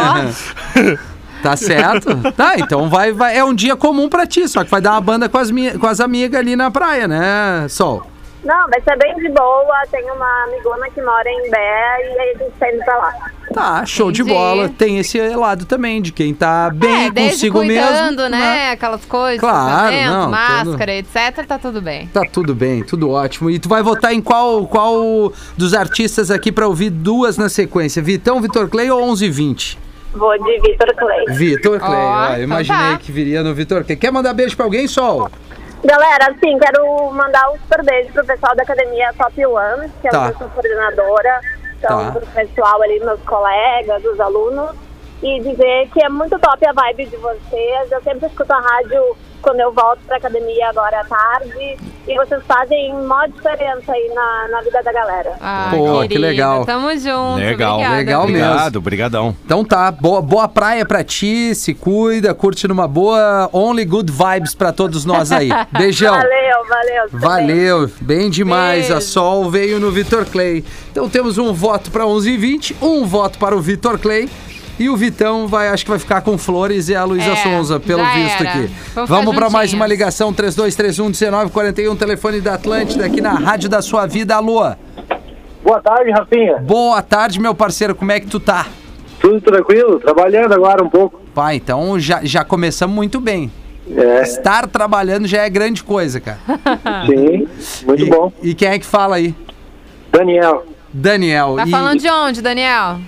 [1.43, 2.31] Tá certo?
[2.31, 3.37] Tá, então vai, vai.
[3.37, 5.77] É um dia comum pra ti, só que vai dar uma banda com as, mi-
[5.77, 8.07] com as amigas ali na praia, né, Sol?
[8.43, 9.75] Não, vai ser bem de boa.
[9.89, 11.57] Tenho uma amigona que mora em Imbé
[12.15, 13.13] e aí a gente tá indo pra lá.
[13.53, 14.35] Tá, show de Entendi.
[14.37, 14.69] bola.
[14.69, 18.29] Tem esse lado também, de quem tá bem é, desde consigo cuidando, mesmo.
[18.29, 18.71] né?
[18.71, 21.45] Aquelas coisas, Claro, não, máscara, etc.
[21.47, 22.07] Tá tudo bem.
[22.07, 23.49] Tá tudo bem, tudo ótimo.
[23.49, 28.01] E tu vai votar em qual, qual dos artistas aqui pra ouvir duas na sequência?
[28.01, 29.77] Vitão, Vitor Clay ou 1120?
[30.13, 31.25] Vou de Vitor Clay.
[31.29, 32.97] Vitor Clay, Ó, ó, então imaginei tá.
[32.97, 33.95] que viria no Vitor Clay.
[33.97, 35.29] Quer mandar beijo pra alguém, Sol?
[35.85, 40.17] Galera, assim, quero mandar um super beijo pro pessoal da academia Top One, que Tá.
[40.17, 41.41] é a nossa coordenadora.
[41.77, 42.11] Então, Tá.
[42.19, 44.71] pro pessoal ali, meus colegas, os alunos.
[45.23, 47.91] E dizer que é muito top a vibe de vocês.
[47.91, 51.77] Eu sempre escuto a rádio quando eu volto pra academia agora à tarde.
[52.05, 55.37] E vocês fazem uma diferença aí na, na vida da galera.
[55.39, 56.65] Ah, Pô, que querida, legal.
[56.65, 57.37] Tamo junto.
[57.37, 58.45] Legal, obrigada, legal mesmo.
[58.45, 59.37] Obrigado, brigadão.
[59.45, 64.53] Então tá, boa, boa praia pra ti, se cuida, curte numa boa, only good vibes
[64.53, 65.49] pra todos nós aí.
[65.71, 66.15] Beijão.
[66.15, 67.03] Valeu, valeu.
[67.11, 68.91] Valeu, bem demais.
[68.91, 69.07] A Beijo.
[69.07, 70.65] Sol veio no Vitor Clay.
[70.91, 74.29] Então temos um voto para 11 e 20, um voto para o Vitor Clay.
[74.79, 77.79] E o Vitão vai, acho que vai ficar com Flores e a Luísa É, Souza,
[77.79, 78.49] pelo visto era.
[78.49, 78.71] aqui.
[78.95, 84.07] Vamos Vamos para mais uma ligação: 3231-1941, telefone da Atlântida, aqui na Rádio da Sua
[84.07, 84.35] Vida.
[84.35, 84.63] Alô.
[85.63, 86.57] Boa tarde, Rafinha.
[86.57, 87.93] Boa tarde, meu parceiro.
[87.95, 88.65] Como é que tu tá?
[89.21, 89.99] Tudo tranquilo?
[89.99, 91.21] Trabalhando agora um pouco.
[91.33, 93.51] Pai, então já, já começamos muito bem.
[93.95, 96.39] É, Estar trabalhando já é grande coisa, cara.
[97.05, 97.47] sim.
[97.85, 98.31] Muito e, bom.
[98.41, 99.35] E quem é que fala aí?
[100.11, 101.55] Daniel, Daniel.
[101.57, 101.71] Tá e...
[101.71, 102.99] falando de onde, Daniel?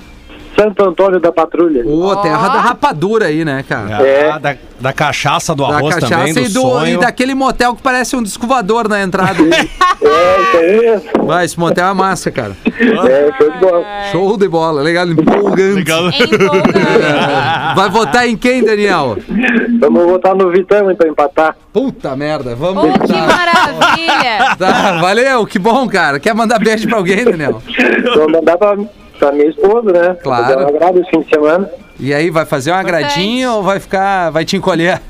[0.57, 1.83] Santo Antônio da Patrulha.
[1.85, 2.15] Ô, Ó.
[2.17, 4.01] terra da rapadura aí, né, cara?
[4.05, 4.29] É.
[4.31, 6.93] Ah, da, da cachaça, do Da arroz também, do e, do, sonho.
[6.93, 9.35] e daquele motel que parece um descovador na entrada.
[10.01, 11.25] É, isso aí mesmo.
[11.25, 12.51] Vai, esse motel é massa, cara.
[12.67, 13.85] É, show de bola.
[14.11, 15.73] Show de bola, legal, empolgante.
[15.73, 16.09] Legal.
[16.09, 17.75] Empolgante.
[17.75, 19.17] Vai votar em quem, Daniel?
[19.79, 21.55] Vamos voltar no Vitão então empatar.
[21.73, 23.27] Puta merda, vamos Oh, que votar.
[23.27, 24.55] maravilha!
[24.59, 26.19] Tá, valeu, que bom, cara.
[26.19, 27.61] Quer mandar beijo pra alguém, Daniel?
[28.15, 28.75] Vou mandar pra,
[29.19, 30.17] pra minha esposa, né?
[30.21, 30.43] Claro.
[30.45, 31.69] Fazer um agrado esse fim de semana.
[31.99, 32.95] E aí, vai fazer Importante.
[32.95, 34.29] agradinha ou vai ficar.
[34.31, 35.01] vai te encolher?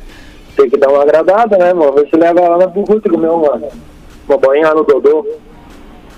[0.55, 1.93] Tem que dar uma agradada, né, mano?
[1.93, 3.59] Ver se leva lá na Burruta comer uma,
[4.29, 5.25] uma boinha lá no Dodô.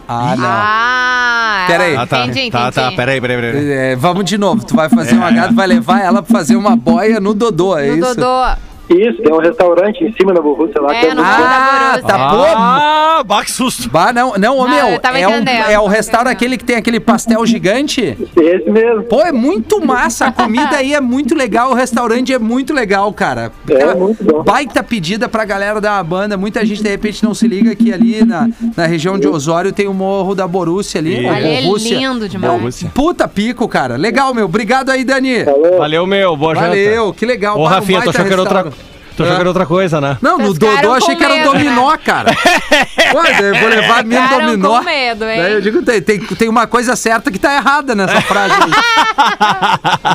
[0.10, 0.46] Ah, não.
[0.48, 1.94] Ah, Pera aí.
[1.94, 2.18] ela- Ah, tá.
[2.24, 2.52] Entendi, entendi.
[2.52, 3.72] Tá, tá, peraí, peraí, peraí.
[3.72, 4.64] É, vamos de novo.
[4.66, 7.88] Tu vai fazer um agrado, vai levar ela pra fazer uma boia no Dodô, é
[7.88, 8.16] No isso?
[8.16, 8.58] Dodô.
[8.90, 12.18] Isso, tem um restaurante em cima da Burruta lá É, que é no Ah, tá
[12.30, 12.46] bom.
[12.56, 13.90] Ah, bah, que susto.
[13.90, 17.00] Bah, não, não, ô Não, meu, é, um, é o restaurante aquele que tem aquele
[17.00, 18.18] pastel gigante.
[18.36, 19.04] Esse mesmo.
[19.04, 23.12] Pô, é muito massa, a comida aí é muito legal, o restaurante é muito legal,
[23.12, 23.52] cara.
[23.70, 24.44] É, muito bom.
[24.44, 28.24] Baita pedida pra galera da banda, muita gente de repente não se liga que ali
[28.24, 31.26] na, na região de Osório tem o Morro da Borússia ali.
[31.26, 31.98] Ou Ali é Borrússia.
[31.98, 32.62] lindo demais.
[32.62, 32.92] Rússia.
[32.94, 33.96] Puta pico, cara.
[33.96, 34.46] Legal, meu.
[34.46, 35.44] Obrigado aí, Dani.
[35.44, 35.78] Falou.
[35.78, 36.38] Valeu, meu.
[36.38, 36.68] Boa janta.
[36.68, 37.60] Valeu, que legal.
[37.60, 38.72] Ô, Rafinha, tô achando que era outra.
[39.18, 40.18] Tô que era outra coisa, né?
[40.22, 41.98] Não, no Dodô achei que era um dominó, né?
[42.04, 42.32] cara.
[43.12, 44.78] Pô, eu vou levar mil Ficaram dominó.
[44.80, 45.42] com medo, hein?
[45.42, 48.72] Daí eu digo, tem, tem, tem uma coisa certa que tá errada nessa frase aí.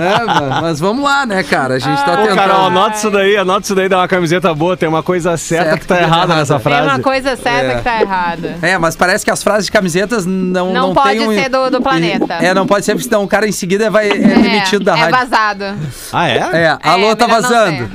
[0.01, 1.75] é, mas, mas vamos lá, né, cara?
[1.75, 2.37] A gente tá Ah, tentando.
[2.37, 4.77] Carol, anota isso daí, anota isso daí, dá uma camiseta boa.
[4.77, 6.89] Tem uma coisa certa Certo que tá que tá errada nessa Tem frase.
[6.89, 7.75] uma coisa certa É.
[7.77, 8.57] que tá errada.
[8.63, 11.49] É, mas parece que as frases de camisetas não Não não, pode tem um- ser
[11.49, 12.35] do- do planeta.
[12.35, 15.01] É, não pode ser, porque senão o cara em seguida vai, é, demitido da é
[15.01, 15.17] rádio.
[15.19, 15.65] vazado.
[16.13, 16.37] Ah, é?
[16.53, 17.91] É, alô, É, tá vazando.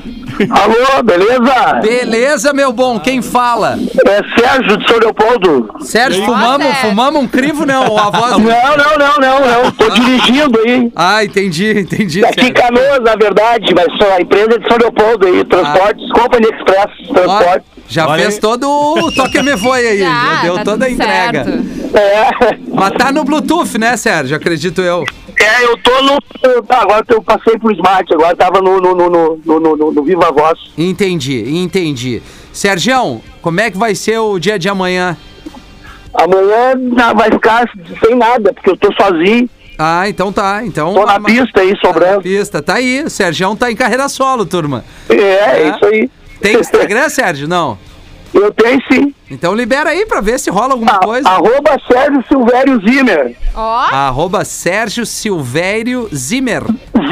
[0.50, 1.80] Alô, beleza?
[1.82, 3.78] Beleza, meu bom, quem fala?
[4.08, 5.70] É Sérgio de São Leopoldo.
[5.82, 8.32] Sérgio, fumamos, fumamos um crivo, não, a voz...
[8.32, 9.72] Não, não, não, não, não.
[9.72, 10.92] Tô dirigindo aí.
[10.96, 12.22] Ah, entendi, entendi.
[12.22, 12.54] Sérgio.
[12.54, 17.08] Canoas, na verdade, mas só a empresa é de São Leopoldo aí, Transportes, Company Express,
[17.14, 17.68] Transportes.
[17.88, 18.42] já Olha fez aí.
[18.42, 20.06] todo o toque me foi aí, já,
[20.36, 21.44] Já, deu tá toda a entrega.
[21.44, 21.98] certo.
[21.98, 22.58] É.
[22.74, 24.36] Mas tá no Bluetooth, né, Sérgio?
[24.36, 25.04] Acredito eu.
[25.40, 26.18] É, eu tô no.
[26.64, 30.60] Tá, agora eu passei pro Smart, agora tava no, no, no, no, no, Viva Voz.
[30.78, 32.22] Entendi, entendi.
[32.52, 35.16] Sergião, como é que vai ser o dia de amanhã?
[36.14, 37.70] Amanhã não, vai ficar
[38.04, 39.48] sem nada, porque eu tô sozinho,
[39.78, 40.66] Ah, então tá.
[40.66, 42.22] Então, tô na pista aí, Tá na sobrando.
[42.24, 43.04] pista, tá aí.
[43.04, 44.84] O Sergião tá em carreira solo, turma.
[45.08, 46.10] É, é isso aí.
[46.42, 47.48] Tem Instagram, Sérgio?
[47.48, 47.78] Não.
[48.40, 49.14] Eu tenho sim.
[49.32, 51.28] Então libera aí pra ver se rola alguma A- coisa.
[51.28, 53.36] Arroba Sérgio Silvério Zimmer.
[53.56, 56.64] Ó, Arroba Sérgio Silvério Zimmer.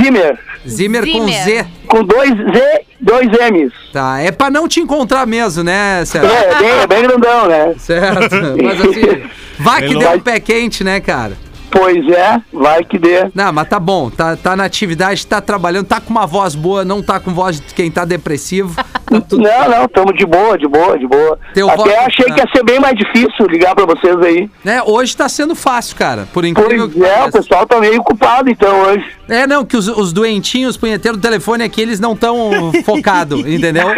[0.01, 0.39] Zimmer.
[0.67, 1.27] Zimmer com.
[1.27, 1.65] Z.
[1.87, 3.73] Com dois Z, dois M's.
[3.91, 6.31] Tá, é pra não te encontrar mesmo, né, Sérgio?
[6.31, 7.75] É, é bem, é bem grandão, né?
[7.79, 8.35] Certo.
[8.63, 9.23] Mas assim,
[9.59, 11.33] vai que deu um pé quente, né, cara?
[11.71, 13.29] Pois é, vai que dê.
[13.35, 16.85] Não, mas tá bom, tá, tá na atividade, tá trabalhando, tá com uma voz boa,
[16.85, 18.73] não tá com voz de quem tá depressivo.
[19.21, 21.39] Tá tudo Não, não, tamo de boa, de boa, de boa.
[21.53, 24.49] Teu Até voto- achei que ia ser bem mais difícil ligar pra vocês aí.
[24.63, 24.81] né?
[24.85, 28.49] Hoje tá sendo fácil, cara, por Pois incrível que é, o pessoal tá meio culpado
[28.49, 29.05] então hoje.
[29.27, 33.87] É, não, que os, os doentinhos, punheteiros do telefone aqui, eles não tão focados, entendeu?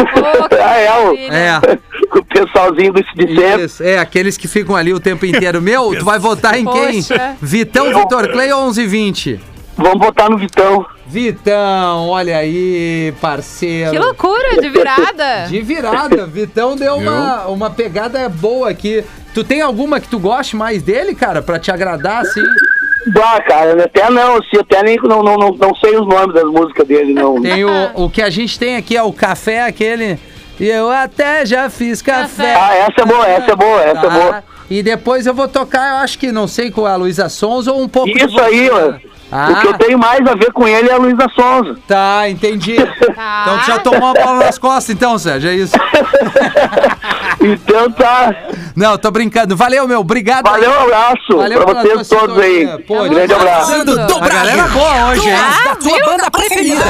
[0.60, 1.16] Ah, é, o-.
[1.16, 1.60] É.
[2.18, 3.00] o pessoalzinho do.
[3.64, 5.62] Isso, é, aqueles que ficam ali o tempo inteiro.
[5.62, 7.02] Meu, tu vai votar em quem?
[7.04, 7.36] Poxa.
[7.42, 9.40] Vitão, Vitor Clay ou 1120?
[9.78, 10.86] Vamos botar no Vitão.
[11.06, 13.92] Vitão, olha aí, parceiro.
[13.92, 15.46] Que loucura de virada.
[15.48, 19.04] De virada, Vitão deu uma, uma pegada boa aqui.
[19.34, 22.44] Tu tem alguma que tu goste mais dele, cara, pra te agradar, assim?
[23.14, 26.44] Bah, cara, até não, assim, até nem não, não, não, não sei os nomes das
[26.44, 27.42] músicas dele, não.
[27.42, 27.72] Tem o,
[28.06, 30.20] o que a gente tem aqui é o café, aquele.
[30.60, 32.56] E eu até já fiz café.
[32.56, 34.44] Ah, essa é boa, essa é boa, essa é boa.
[34.70, 37.82] E depois eu vou tocar, eu acho que não sei com a Luísa Sons ou
[37.82, 38.12] um pouco.
[38.12, 39.00] de Isso aí, mano.
[39.32, 39.50] Ah.
[39.52, 41.78] O que eu tenho mais a ver com ele é a Luísa Sonza.
[41.88, 42.76] Tá, entendi.
[42.76, 43.44] Tá.
[43.48, 45.74] Então já tomou uma bola nas costas, então, Sérgio, é isso.
[47.40, 48.34] Então tá.
[48.76, 49.56] Não, tô brincando.
[49.56, 50.00] Valeu, meu.
[50.00, 50.44] Obrigado.
[50.50, 52.68] Valeu, um abraço Valeu pra vocês tua todos aí.
[52.84, 53.86] Pô, Um grande abraço.
[53.86, 54.16] Dobrado.
[54.26, 55.36] A galera boa hoje, hein?
[55.36, 56.06] Ah, viu?
[56.06, 56.84] banda preferida.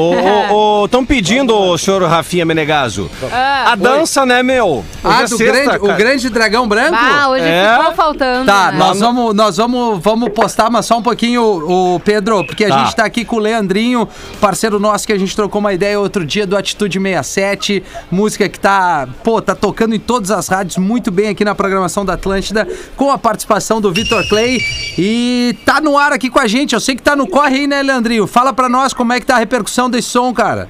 [0.84, 3.72] Estão pedindo, o senhor Rafinha Menegaso, Ah.
[3.72, 4.84] a dança, né, meu?
[5.02, 6.96] Ah, Hoje do é sexta, grande, o grande dragão branco?
[6.98, 7.76] Ah, hoje É?
[7.78, 8.46] ficou faltando.
[8.46, 8.78] Tá, né?
[8.78, 12.78] nós vamos, nós vamos, vamos postar, mas só um pouquinho, o Pedro, porque a Tá.
[12.84, 14.08] gente tá aqui com o Leandrinho,
[14.40, 18.58] parceiro nosso que a gente trocou uma ideia outro dia do Atitude 67, música que
[18.58, 22.66] tá, pô, tá tocando em todas as rádios muito bem aqui na programação da Atlântida,
[22.96, 24.58] com a participação do Vitor Clay
[24.98, 26.74] e tá no ar aqui com a gente.
[26.74, 28.26] Eu sei que tá no corre aí, né, Leandrinho?
[28.26, 30.68] Fala pra nós como é que tá a repercussão desse som, cara.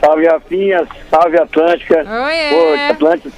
[0.00, 2.04] Salve Rafinha, salve Atlântica.
[2.04, 3.30] Pô, Atlântica,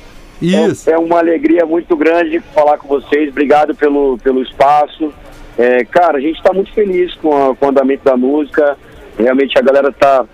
[0.43, 0.91] Isso.
[0.91, 3.29] É, é uma alegria muito grande falar com vocês.
[3.31, 5.13] Obrigado pelo, pelo espaço.
[5.59, 8.77] É, cara, a gente está muito feliz com, a- com o andamento da música.
[9.19, 10.25] Realmente a galera tá,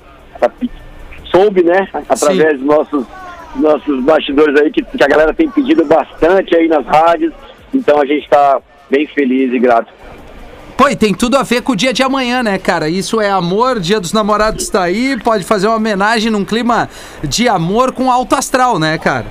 [0.40, 0.50] tá
[1.30, 1.86] soube, né?
[2.08, 3.04] Através dos nossos,
[3.56, 7.32] nossos bastidores aí que, que a galera tem pedido bastante aí nas rádios.
[7.72, 9.92] Então a gente está bem feliz e grato.
[10.76, 12.88] Pô, e tem tudo a ver com o dia de amanhã, né, cara?
[12.88, 16.88] Isso é amor, dia dos namorados tá aí, pode fazer uma homenagem num clima
[17.22, 19.26] de amor com alto astral, né, cara?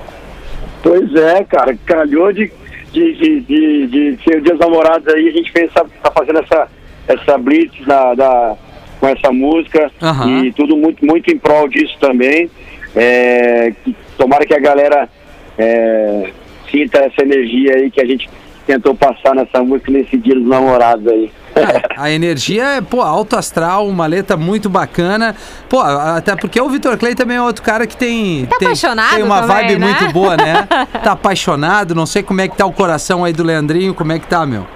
[0.82, 2.50] Pois é, cara, calhou de,
[2.92, 6.40] de, de, de, de ser o Dia dos Namorados aí, a gente pensa, tá fazendo
[6.40, 6.68] essa,
[7.06, 8.56] essa blitz na, da,
[8.98, 10.44] com essa música Aham.
[10.44, 12.50] e tudo muito, muito em prol disso também.
[12.96, 13.72] É,
[14.16, 15.08] tomara que a galera
[15.58, 16.30] é,
[16.72, 18.28] sinta essa energia aí que a gente
[18.66, 21.30] tentou passar nessa música nesse Dia dos Namorados aí.
[21.98, 25.34] A energia é, pô, alto astral, uma letra muito bacana.
[25.68, 28.46] Pô, até porque o Vitor Clay também é outro cara que tem.
[28.46, 29.86] Tá tem, apaixonado Tem uma também, vibe né?
[29.86, 30.66] muito boa, né?
[31.04, 34.18] Tá apaixonado, não sei como é que tá o coração aí do Leandrinho, como é
[34.18, 34.66] que tá, meu?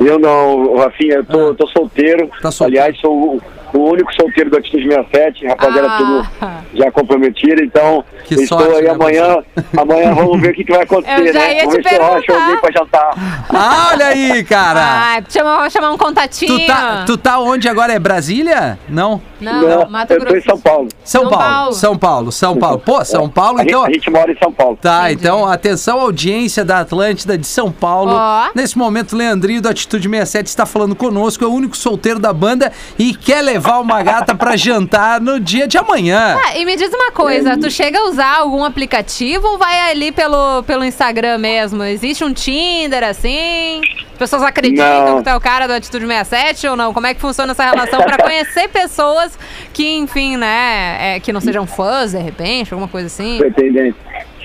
[0.00, 1.54] Eu não, Rafinha, eu tô, Ah.
[1.54, 2.30] tô solteiro.
[2.40, 2.82] Tá solteiro.
[2.82, 3.38] Aliás, sou
[3.78, 5.96] o, único solteiro do Atitude 67, rapaziada Ah.
[5.98, 6.28] tudo
[6.74, 9.38] já comprometido, então Que estou sorte, aí né, amanhã.
[9.76, 11.54] Amanhã vamos ver o que, que vai acontecer, Eu já né?
[11.56, 13.10] ia vamos te ver se alguém pra jantar.
[13.52, 14.80] Ah, olha aí, cara!
[14.82, 16.58] Ah, chama, vou chamar um contatinho.
[16.58, 17.92] Tu tá, tu tá onde agora?
[17.92, 18.78] É Brasília?
[18.88, 19.20] Não?
[19.40, 20.38] Não, não, Mato eu tô Grosso.
[20.38, 20.88] em São Paulo.
[21.04, 21.72] São, São Paulo, Paulo.
[21.72, 22.78] São Paulo, São Paulo.
[22.78, 23.80] Pô, São Paulo, a, então.
[23.86, 24.78] gente, a gente mora em São Paulo.
[24.80, 25.20] Tá, Entendi.
[25.26, 28.12] então atenção audiência da Atlântida de São Paulo.
[28.12, 28.48] Ó.
[28.54, 32.72] Nesse momento, Leandrinho do Atitude 67 está falando conosco, é o único solteiro da banda
[32.98, 36.38] e quer levar uma gata pra jantar no dia de amanhã.
[36.44, 40.12] Ah, e me diz uma coisa, tu chega a usar algum aplicativo ou vai ali
[40.12, 41.82] pelo, pelo Instagram mesmo?
[41.84, 43.80] Existe um Tinder assim?
[44.12, 45.16] As pessoas acreditam Não.
[45.18, 46.92] que tu é o cara do Atitude 67 ou não?
[46.92, 49.29] Como é que funciona essa relação pra conhecer pessoas
[49.72, 53.38] que, enfim, né, é, que não sejam fãs, de repente, alguma coisa assim?
[53.38, 53.94] Tô entendendo.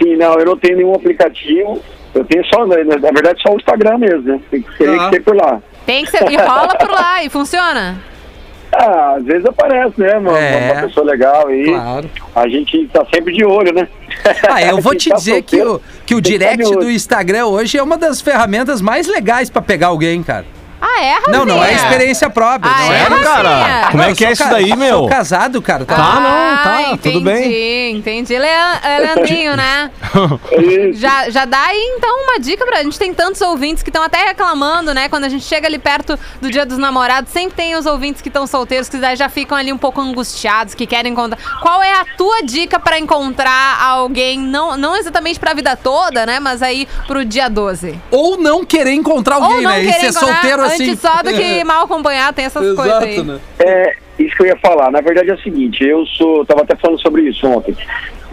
[0.01, 1.81] Sim, não, eu não tenho nenhum aplicativo.
[2.13, 4.39] Eu tenho só, na, na verdade, só o Instagram mesmo, né?
[4.49, 5.09] Tem que, Tá.
[5.09, 5.61] que ser por lá.
[5.85, 7.97] Tem que ser, e rola por lá, e funciona?
[8.77, 10.17] Ah, às vezes aparece, né?
[10.17, 10.71] Uma, É.
[10.73, 11.63] uma pessoa legal aí.
[11.65, 12.09] Claro.
[12.35, 13.87] A gente tá sempre de olho, né?
[14.49, 16.89] Ah, eu vou te tá dizer que solteiro o, que o que direct do.
[16.91, 20.45] Instagram hoje é uma das ferramentas mais legais pra pegar alguém, cara.
[20.87, 21.37] Ah, é, Rafinha?
[21.37, 22.71] Não, não é experiência própria.
[22.71, 23.23] Ah, não é, é, Rafinha?
[23.23, 23.87] cara?
[23.91, 24.99] Como é que é isso daí, meu?
[24.99, 25.83] Sou casado, cara.
[25.85, 25.95] Tá?
[25.95, 27.95] Tá, não, Ah, tá, entendi, tudo bem.
[27.97, 28.37] Entendi.
[28.37, 29.91] Lean- é, Leandrinho, né?
[30.57, 30.99] Isso.
[30.99, 32.99] Já, já dá aí, então, uma dica pra gente.
[32.99, 35.09] Tem tantos ouvintes que estão até reclamando, né?
[35.09, 38.29] Quando a gente chega ali perto do dia dos namorados, sempre tem os ouvintes que
[38.29, 41.39] estão solteiros, que daí já ficam ali um pouco angustiados, que querem encontrar.
[41.61, 46.39] Qual é a tua dica pra encontrar alguém, não, não exatamente pra vida toda, né?
[46.39, 47.99] Mas aí pro dia 12.
[48.11, 49.83] Ou não querer encontrar alguém, Ou não né?
[49.83, 50.74] E ser encontrar solteiro assim.
[50.83, 53.13] Antes só do que mal acompanhado, tem essas coisas aí.
[53.15, 53.39] Exato, né?
[53.59, 54.91] É, isso que eu ia falar.
[54.91, 56.45] Na verdade é o seguinte, eu sou.
[56.45, 57.75] Tava até falando sobre isso ontem.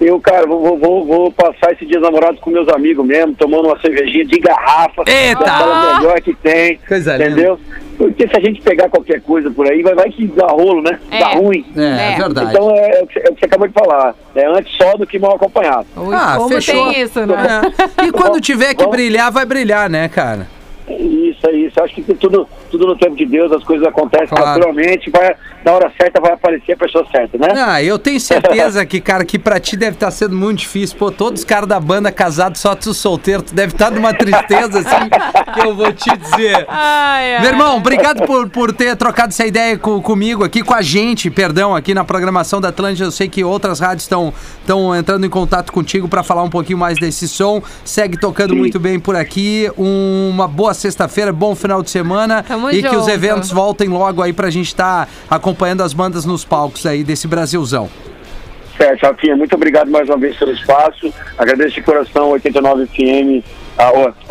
[0.00, 3.66] Eu, cara, vou, vou- vou, vou passar esses dias namorados com meus amigos mesmo, tomando
[3.68, 5.04] uma cervejinha de garrafa.
[5.06, 5.40] Eita!
[5.44, 6.76] Aquela melhor que tem.
[6.88, 7.30] Coisa linda.
[7.30, 7.60] entendeu?
[7.96, 10.98] Porque se a gente pegar qualquer coisa por aí, vai, vai que dá rolo, né?
[11.08, 11.18] É.
[11.20, 11.64] Dá ruim.
[11.76, 12.16] É, é É.
[12.16, 12.50] verdade.
[12.50, 14.14] Então é, é o que você- é o que você acabou de falar.
[14.34, 15.86] É antes só do que mal acompanhado.
[15.96, 16.90] Ui, Ah, como fechou.
[16.90, 17.34] tem isso, né?
[18.00, 18.04] É.
[18.06, 20.48] E quando tiver que brilhar, vai brilhar, né, cara?
[20.88, 21.82] Isso, é isso.
[21.82, 24.46] Acho que tudo, tudo no tempo de Deus, as coisas acontecem Claro.
[24.58, 27.48] naturalmente, vai, na hora certa vai aparecer a pessoa certa, né?
[27.56, 30.96] Ah, eu tenho certeza que, cara, que pra ti deve estar sendo muito difícil.
[30.98, 34.78] Pô, todos os caras da banda casados, só tu solteiro, tu deve estar numa tristeza
[34.80, 35.08] assim,
[35.54, 36.64] que eu vou te dizer.
[36.68, 37.40] Ai, ai.
[37.42, 41.30] Meu irmão, obrigado por, por ter trocado essa ideia co- comigo aqui, com a gente,
[41.30, 43.06] perdão, aqui na programação da Atlântida.
[43.06, 44.32] Eu sei que outras rádios estão
[44.96, 47.62] entrando em contato contigo para falar um pouquinho mais desse som.
[47.84, 49.70] Segue tocando muito bem por aqui.
[49.76, 52.42] Um- uma boa sexta-feira, bom final de semana.
[52.46, 53.10] Tamo e que os junto.
[53.10, 57.88] eventos voltem logo aí pra gente estar acompanhando as bandas nos palcos aí desse Brasilzão.
[58.76, 61.12] Certo, Rafinha, muito obrigado mais uma vez pelo espaço.
[61.38, 63.44] Agradeço de coração 89 FM.
[63.78, 63.84] A,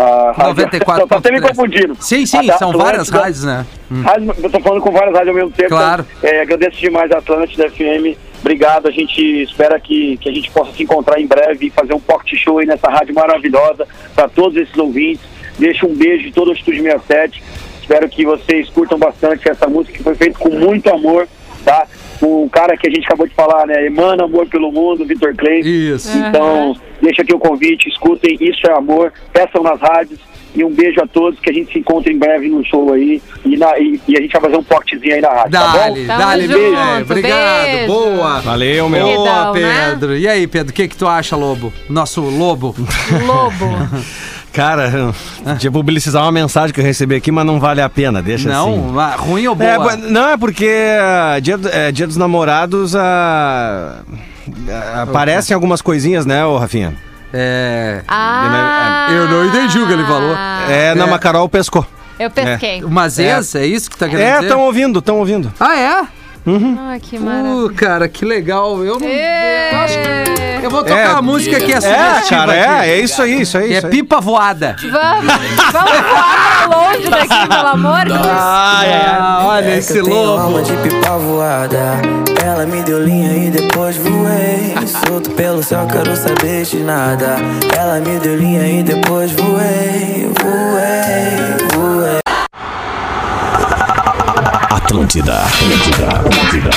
[0.04, 1.08] a, a 94.3.
[1.08, 1.96] Tô até me confundindo.
[2.00, 3.66] Sim, sim, A são várias rádios, né?
[3.92, 4.02] Hum.
[4.02, 5.70] Rádio- Eu tô falando com várias rádios ao mesmo tempo.
[5.70, 6.06] Claro.
[6.18, 8.18] então, é, agradeço demais a Atlântida FM.
[8.40, 8.88] Obrigado.
[8.88, 12.00] A gente espera que, que a gente possa se encontrar em breve e fazer um
[12.00, 15.22] pocket show aí nessa rádio maravilhosa para todos esses ouvintes.
[15.58, 17.44] Deixo um beijo de todo o Estúdio 67.
[17.92, 21.28] Espero que vocês curtam bastante essa música que foi feita com muito amor,
[21.66, 21.86] tá?
[22.22, 23.86] Com o cara que a gente acabou de falar, né?
[23.86, 25.60] Emana Amor pelo Mundo, Vitor Clay.
[25.60, 26.18] Isso.
[26.18, 30.22] Então, deixa aqui o convite, escutem Isso é Amor, peçam nas rádios.
[30.56, 33.22] E um beijo a todos, que a gente se encontra em breve no show aí.
[33.46, 35.78] E, na- e- e a gente vai fazer um pocketzinho aí na rádio, tá bom?
[35.78, 37.02] Dale, Tamo dale, junto, beijo.
[37.04, 37.88] Obrigado, beijo.
[37.88, 38.40] boa.
[38.42, 39.06] Valeu, meu.
[39.06, 39.90] Boa, né?
[39.92, 40.18] Pedro.
[40.18, 41.72] E aí, Pedro, o que que tu acha, Lobo?
[41.90, 42.74] Nosso Lobo.
[43.26, 43.66] Lobo.
[44.54, 48.50] Cara, podia publicizar uma mensagem que eu recebi aqui, mas não vale a pena, deixa
[48.50, 48.92] não, assim.
[48.92, 49.96] mas ruim ou É, boa?
[49.96, 54.00] bo- não, é porque ah, dia, do- é, dia dos namorados ah,
[54.70, 56.96] ah, aparecem algumas coisinhas, né, ô Rafinha?
[57.34, 58.02] É...
[58.10, 59.08] Ah!
[59.10, 60.36] Eu não entendi o que ele falou.
[60.70, 61.08] É, não, É.
[61.08, 61.86] mas a Carol pescou.
[62.20, 62.82] Eu pesquei.
[62.82, 63.66] Mas ex, é.
[63.66, 64.44] isso que tá querendo É, dizer?
[64.48, 65.52] estão ouvindo, estão ouvindo.
[65.60, 66.04] Ah, é?
[66.90, 67.56] Ai, que maravilha.
[67.66, 68.84] Uh, cara, que legal.
[68.84, 69.08] Eu não...
[69.08, 70.42] Eu acho que...
[70.66, 71.10] Eu vou tocar É.
[71.14, 72.90] uma música que é É, sugestiva cara, aqui.
[72.90, 73.74] é, é isso aí, isso aí.
[73.74, 73.92] É isso aí.
[73.92, 74.76] pipa voada.
[74.80, 75.34] Vamos,
[75.72, 78.28] vamos voar pra longe daqui, pelo amor de Deus.
[78.30, 80.62] Ah, olha É esse tenho alma lobo.
[80.62, 82.02] de pipa voada
[82.44, 87.38] Ela me deu linha e depois voei Solto pelo céu, quero saber de nada
[87.76, 91.61] Ela me deu linha e depois Voei, voei
[94.96, 96.70] Atlântida, Atlântida, Atlântida.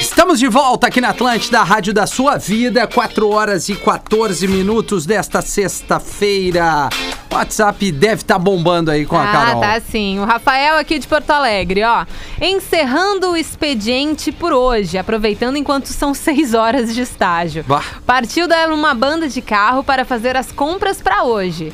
[0.00, 4.46] Estamos de volta aqui na Atlântida, a rádio da sua vida, 4 horas e 14
[4.46, 6.88] minutos desta sexta-feira.
[7.28, 9.60] O WhatsApp deve estar bombando aí com a Ah, Carol.
[9.62, 10.20] tá sim.
[10.20, 12.06] O Rafael aqui de Porto Alegre, ó.
[12.40, 17.64] Encerrando o expediente por hoje, aproveitando enquanto são seis horas de estágio.
[17.66, 17.82] Bah.
[18.06, 21.72] Partiu dar uma banda de carro para fazer as compras pra hoje.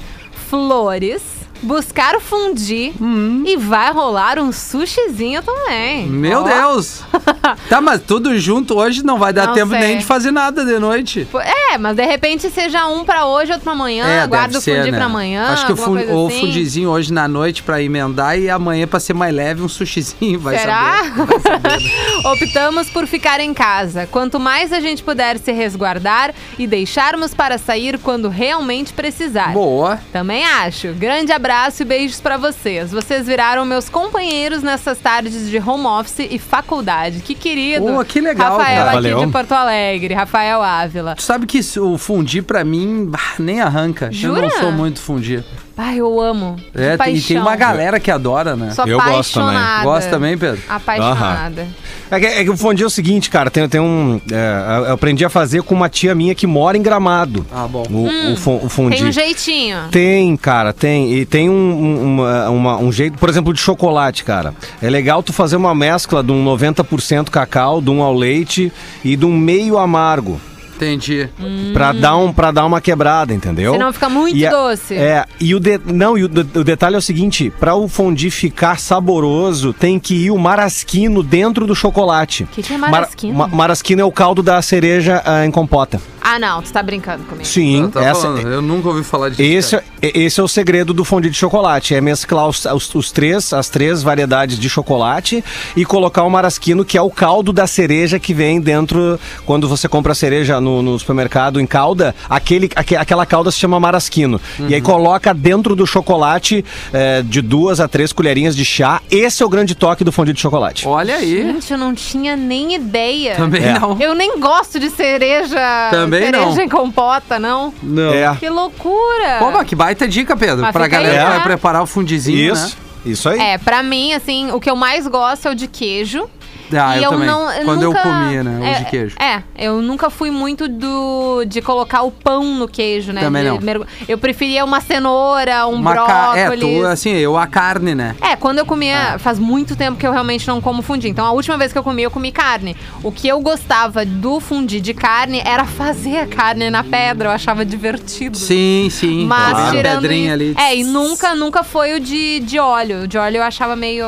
[0.49, 1.21] Flores,
[1.63, 3.43] buscar o fundi Hum.
[3.47, 6.07] e vai rolar um sushizinho também.
[6.07, 6.43] Meu Ó.
[6.45, 7.03] Deus!
[7.69, 9.79] tá, mas tudo junto hoje não vai dar Não tempo sei.
[9.81, 11.27] nem de fazer nada de noite.
[11.73, 14.91] É, mas de repente seja um pra hoje, outro pra amanhã, é, o ser, fundi
[14.91, 14.99] né?
[14.99, 15.47] pra amanhã.
[15.49, 16.41] Acho que o, fun- o assim.
[16.41, 20.59] fundizinho hoje na noite pra emendar e amanhã pra ser mais leve um sushizinho, vai
[20.59, 20.99] Será?
[21.43, 21.91] saber.
[22.25, 24.07] Optamos por ficar em casa.
[24.11, 29.53] Quanto mais a gente puder se resguardar e deixarmos para sair quando realmente precisar.
[29.53, 29.99] Boa.
[30.13, 30.93] Também acho.
[30.95, 31.46] Grande abraço
[31.83, 32.91] e beijos pra vocês.
[32.91, 37.21] Vocês viraram meus companheiros nessas tardes de home office e faculdade.
[37.21, 37.87] Que querido.
[37.87, 38.99] Pô, que legal, Rafael cara.
[38.99, 39.27] aqui Valeu.
[39.27, 41.15] de Porto Alegre, Rafael Ávila.
[41.15, 44.07] Tu sabe que o fundi pra mim nem arranca.
[44.07, 44.43] Eu Jura?
[44.43, 45.45] não sou muito fundir.
[45.79, 46.57] Ai, eu amo.
[46.75, 48.71] É, tem- e tem uma galera que adora, né?
[48.71, 49.83] Sou Eu gosto também.
[49.85, 50.59] Gosta também, Pedro?
[50.67, 51.67] Apaixonada.
[52.11, 54.19] É que, é que o fundi é o seguinte, cara, tem, tem um.
[54.33, 57.45] é, eu aprendi a fazer com uma tia minha que mora em Gramado.
[57.53, 57.85] Ah, bom.
[57.91, 58.97] O, o, fun- o fundi.
[58.97, 59.77] Tem um jeitinho.
[59.91, 61.13] Tem, cara, tem.
[61.13, 64.55] E tem um, um, uma- uma- um jeito, por exemplo, de chocolate, cara.
[64.81, 68.73] É legal tu fazer uma mescla de um 90% cacau, de um ao leite
[69.05, 70.41] e de um meio amargo.
[70.77, 71.29] Entendi.
[71.73, 73.73] Pra, dar um, pra dar uma quebrada, entendeu?
[73.73, 74.95] Senão fica muito E a- doce.
[74.95, 78.31] É, e o, de, não, e o, o detalhe é o seguinte: pra o fondue
[78.31, 82.45] ficar saboroso, tem que ir o marasquino dentro do chocolate.
[82.45, 83.35] O que, que é marasquino?
[83.35, 86.01] Mar, ma- marasquino é o caldo da cereja ah, em compota.
[86.29, 87.45] Ah, não, tu tá brincando comigo.
[87.47, 89.43] Sim, Tá essa, falando, eu nunca ouvi falar disso.
[89.43, 93.13] esse, é- esse é o segredo do fondue de chocolate, é mesclar os, os- os
[93.13, 95.45] três, as três variedades de chocolate
[95.77, 99.89] e colocar o marasquino, que é o caldo da cereja que vem dentro, quando você
[99.89, 104.41] compra a cereja no, no supermercado em calda, aquele, aque- aquela calda se chama marasquino.
[104.59, 104.69] E Uhum.
[104.75, 109.47] aí coloca dentro do chocolate eh, de duas a três colherinhas de chá, esse é
[109.47, 110.89] o grande toque do fondue de chocolate.
[110.89, 111.43] Olha aí.
[111.53, 113.37] Gente, eu não tinha nem ideia.
[113.37, 113.79] Também É.
[113.79, 113.97] não.
[114.01, 115.57] Eu nem gosto de cereja.
[115.93, 116.61] Também cereja não.
[116.61, 117.73] em compota, não.
[117.83, 118.13] Não.
[118.13, 118.37] É.
[118.37, 119.39] Que loucura.
[119.39, 120.63] Pô, mas que baita dica, Pedro.
[120.63, 121.37] Mas pra fica aí, galera que né?
[121.37, 123.39] vai preparar o fundizinho, Isso, isso aí.
[123.39, 126.29] É, pra mim, assim, o que eu mais gosto é o de queijo.
[126.75, 127.27] Ah, e eu, também.
[127.27, 127.51] não.
[127.53, 128.59] eu Quando nunca- eu comia, né?
[128.61, 129.17] O é, de queijo.
[129.21, 133.21] É, eu nunca fui muito do de colocar o pão no queijo, né?
[133.21, 133.61] Também De não.
[133.61, 136.81] mergu- Eu preferia uma cenoura, um Uma ca- É, brócolis.
[136.81, 138.17] tu, assim, eu a carne, né?
[138.21, 139.19] É, quando eu comia, Ah.
[139.19, 141.09] faz muito tempo que eu realmente não como fundi.
[141.09, 142.77] Então a última vez que eu comi, eu comi carne.
[143.03, 147.33] O que eu gostava do fundi de carne era fazer a carne na pedra, eu
[147.33, 148.37] achava divertido.
[148.37, 149.27] Sim, sim.
[149.27, 149.77] Mas Claro.
[149.77, 150.55] tirando pedrinha ali.
[150.59, 153.03] É, e nunca, nunca foi o de, de óleo.
[153.05, 154.05] O de óleo eu achava meio.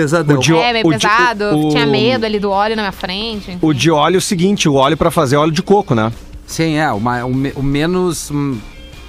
[0.00, 0.36] Pesadão.
[0.36, 1.44] O de- é, meio o de- pesado.
[1.56, 3.50] o- Tinha medo ali do óleo na minha frente.
[3.50, 3.58] enfim.
[3.60, 6.12] O de óleo é o seguinte, o óleo pra fazer óleo de coco, né?
[6.46, 6.90] Sim, é.
[6.92, 8.30] O, ma- o me- o menos...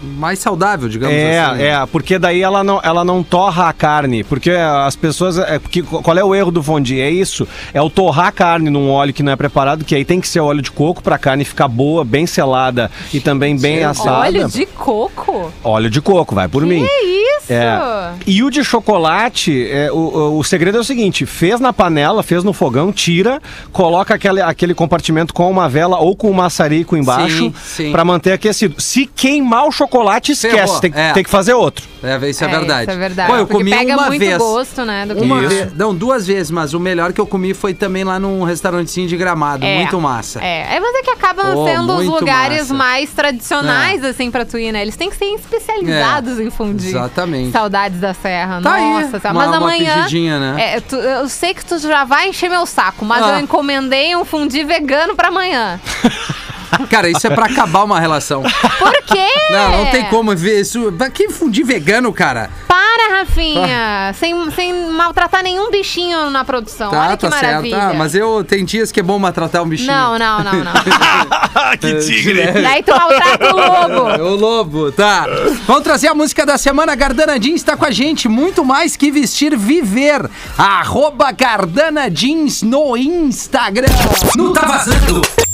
[0.02, 1.62] mais saudável, digamos É, assim.
[1.64, 4.24] é, porque daí ela não, ela não torra a carne.
[4.24, 5.38] Porque as pessoas.
[5.38, 7.02] É, porque, qual é o erro do fondue?
[7.02, 7.48] É isso.
[7.74, 10.28] É o torrar a carne num óleo que não é preparado, que aí tem que
[10.28, 14.20] ser óleo de coco pra carne ficar boa, bem selada e também bem assada.
[14.20, 15.52] Óleo de coco?
[15.64, 16.86] Óleo de coco, vai por mim.
[16.86, 17.04] Que
[17.40, 17.54] isso?
[17.54, 17.80] É.
[18.28, 22.22] E o de chocolate, é, o, o, o segredo é o seguinte: fez na panela,
[22.24, 23.42] fez no fogão, tira,
[23.72, 27.92] coloca aquele, aquele compartimento com uma vela ou com um maçarico embaixo Sim, sim.
[27.92, 28.80] pra manter aquecido.
[28.80, 30.56] Se queimar o chocolate, chocolate, esquece.
[30.56, 31.14] Ferrou, Tem, é.
[31.14, 31.88] tem que fazer outro.
[32.02, 32.82] É, isso é, É, verdade.
[32.84, 33.30] isso é verdade.
[33.30, 34.38] Pô, eu Porque comi pega uma muito vez.
[34.38, 35.06] gosto, né?
[35.06, 35.50] Do Uma Isso.
[35.50, 35.74] vez.
[35.76, 39.18] Não, duas vezes, mas o melhor que eu comi foi também lá num restaurantezinho de
[39.18, 39.66] gramado.
[39.66, 39.80] É.
[39.80, 40.40] Muito massa.
[40.42, 42.74] É, é, mas é que acabam Pô, sendo os lugares massa.
[42.74, 42.78] É.
[42.78, 44.82] mais tradicionais, assim, pra tu ir, né?
[44.82, 46.90] Eles têm que ser especializados em fundir.
[46.90, 47.52] Exatamente.
[47.52, 48.62] Saudades da Serra.
[48.62, 49.34] Tá aí, Nossa, Serra.
[49.34, 49.96] uma- mas uma amanhã.
[49.96, 50.76] pedidinha, né?
[50.76, 53.32] é, tu- eu sei que tu já vai encher meu saco, mas Ah.
[53.32, 55.80] eu encomendei um fundi vegano pra amanhã.
[56.90, 58.44] Cara, isso é pra acabar uma relação.
[58.78, 59.28] Por quê?
[59.52, 60.92] Não, não tem como ver isso.
[60.98, 62.50] Pra que fundir vegano, cara?
[62.68, 64.14] Para, Rafinha!
[64.18, 66.92] Sem, sem maltratar nenhum bichinho na produção.
[66.94, 67.78] Olha que maravilha.
[67.78, 67.92] certo.
[67.92, 69.92] Ah, mas eu tem dias que é bom maltratar um bichinho.
[69.92, 70.74] Não, não, não, não.
[71.80, 72.52] que tigre.
[72.52, 74.10] Daí tu maltrata o lobo.
[74.10, 75.26] É o lobo, tá.
[75.66, 76.96] Vamos trazer a música da semana.
[76.96, 78.28] Gardana Jeans tá com a gente.
[78.28, 80.30] Muito mais que vestir, viver.
[80.58, 83.88] Arroba Gardana Jeans no Instagram.
[84.36, 85.49] No Tá Vazando.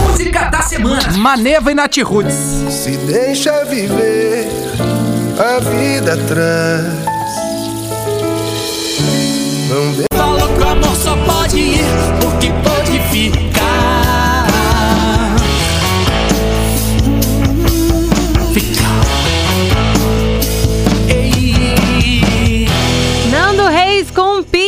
[0.00, 1.12] Música da semana.
[1.18, 2.34] Maneva e Nath Roots.
[2.70, 4.48] Se deixa viver,
[5.38, 6.84] a vida traz.
[9.68, 10.06] Não deixa.
[10.14, 11.84] Falou que o amor só pode ir
[12.20, 13.43] porque pode ficar.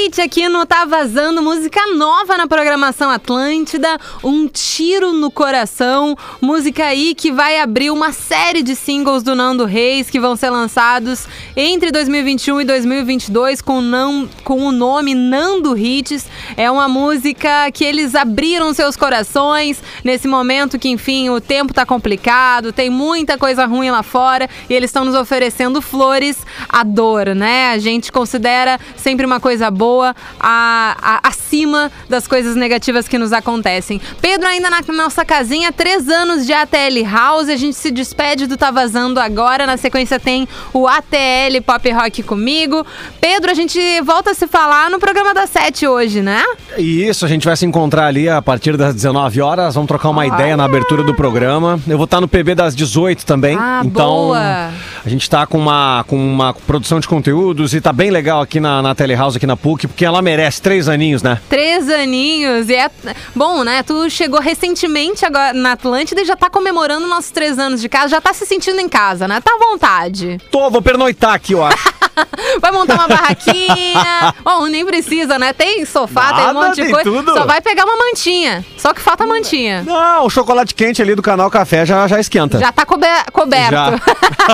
[0.07, 6.85] Pete aqui no Tá Vazando, música nova na programação Atlântida, Um Tiro no Coração, música
[6.85, 11.27] aí que vai abrir uma série de singles do Nando Reis que vão ser lançados
[11.57, 16.29] entre 2021 e 2022 com, não, com o nome Nando Hits.
[16.57, 21.85] É uma música que eles abriram seus corações nesse momento que, enfim, o tempo tá
[21.85, 27.35] complicado, tem muita coisa ruim lá fora e eles estão nos oferecendo flores à dor,
[27.35, 27.73] né?
[27.73, 33.33] A gente considera sempre uma coisa boa a- a- acima das coisas negativas que nos
[33.33, 34.01] acontecem.
[34.21, 38.57] Pedro ainda na nossa casinha, três anos de ATL House, a gente se despede do
[38.57, 42.85] Tá Vazando agora, na sequência tem o ATL Pop Rock comigo.
[43.21, 46.43] Pedro, a gente volta a se falar no programa das sete hoje, né?
[46.77, 49.75] Isso, a gente vai se encontrar ali a partir das 19 horas.
[49.75, 51.79] Vamos trocar uma ideia na abertura do programa.
[51.87, 53.57] Eu vou estar no PB das 18 também.
[53.59, 54.71] Ah, então, boa.
[55.05, 58.59] a gente tá com uma, com uma produção de conteúdos e tá bem legal aqui
[58.59, 61.36] na, na Telehouse, aqui na PUC, porque ela merece três aninhos, né?
[61.49, 62.69] Três aninhos.
[62.69, 62.91] E é.
[63.35, 63.83] Bom, né?
[63.83, 68.09] Tu chegou recentemente agora na Atlântida e já tá comemorando nossos três anos de casa.
[68.09, 69.41] Já tá se sentindo em casa, né?
[69.41, 70.39] Tá à vontade.
[70.51, 71.95] Tô, vou pernoitar aqui, eu acho.
[72.61, 74.35] Vai montar uma barraquinha.
[74.43, 75.53] Bom, nem precisa, né?
[75.53, 77.05] Tem sofá, tem um Nada, monte de coisa.
[77.11, 77.33] tudo.
[77.35, 78.65] Só vai pegar uma mantinha.
[78.79, 79.83] Só que falta mantinha.
[79.83, 82.59] Não, o chocolate quente ali do canal Café já, já esquenta.
[82.59, 84.01] Já tá cobe- coberto.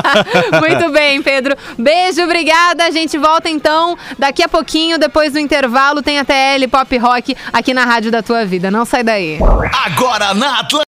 [0.60, 1.56] Muito bem, Pedro.
[1.78, 2.84] Beijo, obrigada.
[2.84, 7.36] A gente volta então daqui a pouquinho, depois do intervalo, tem a TL Pop Rock
[7.52, 8.70] aqui na Rádio da Tua Vida.
[8.70, 9.38] Não sai daí.
[9.84, 10.80] Agora na Atlântida.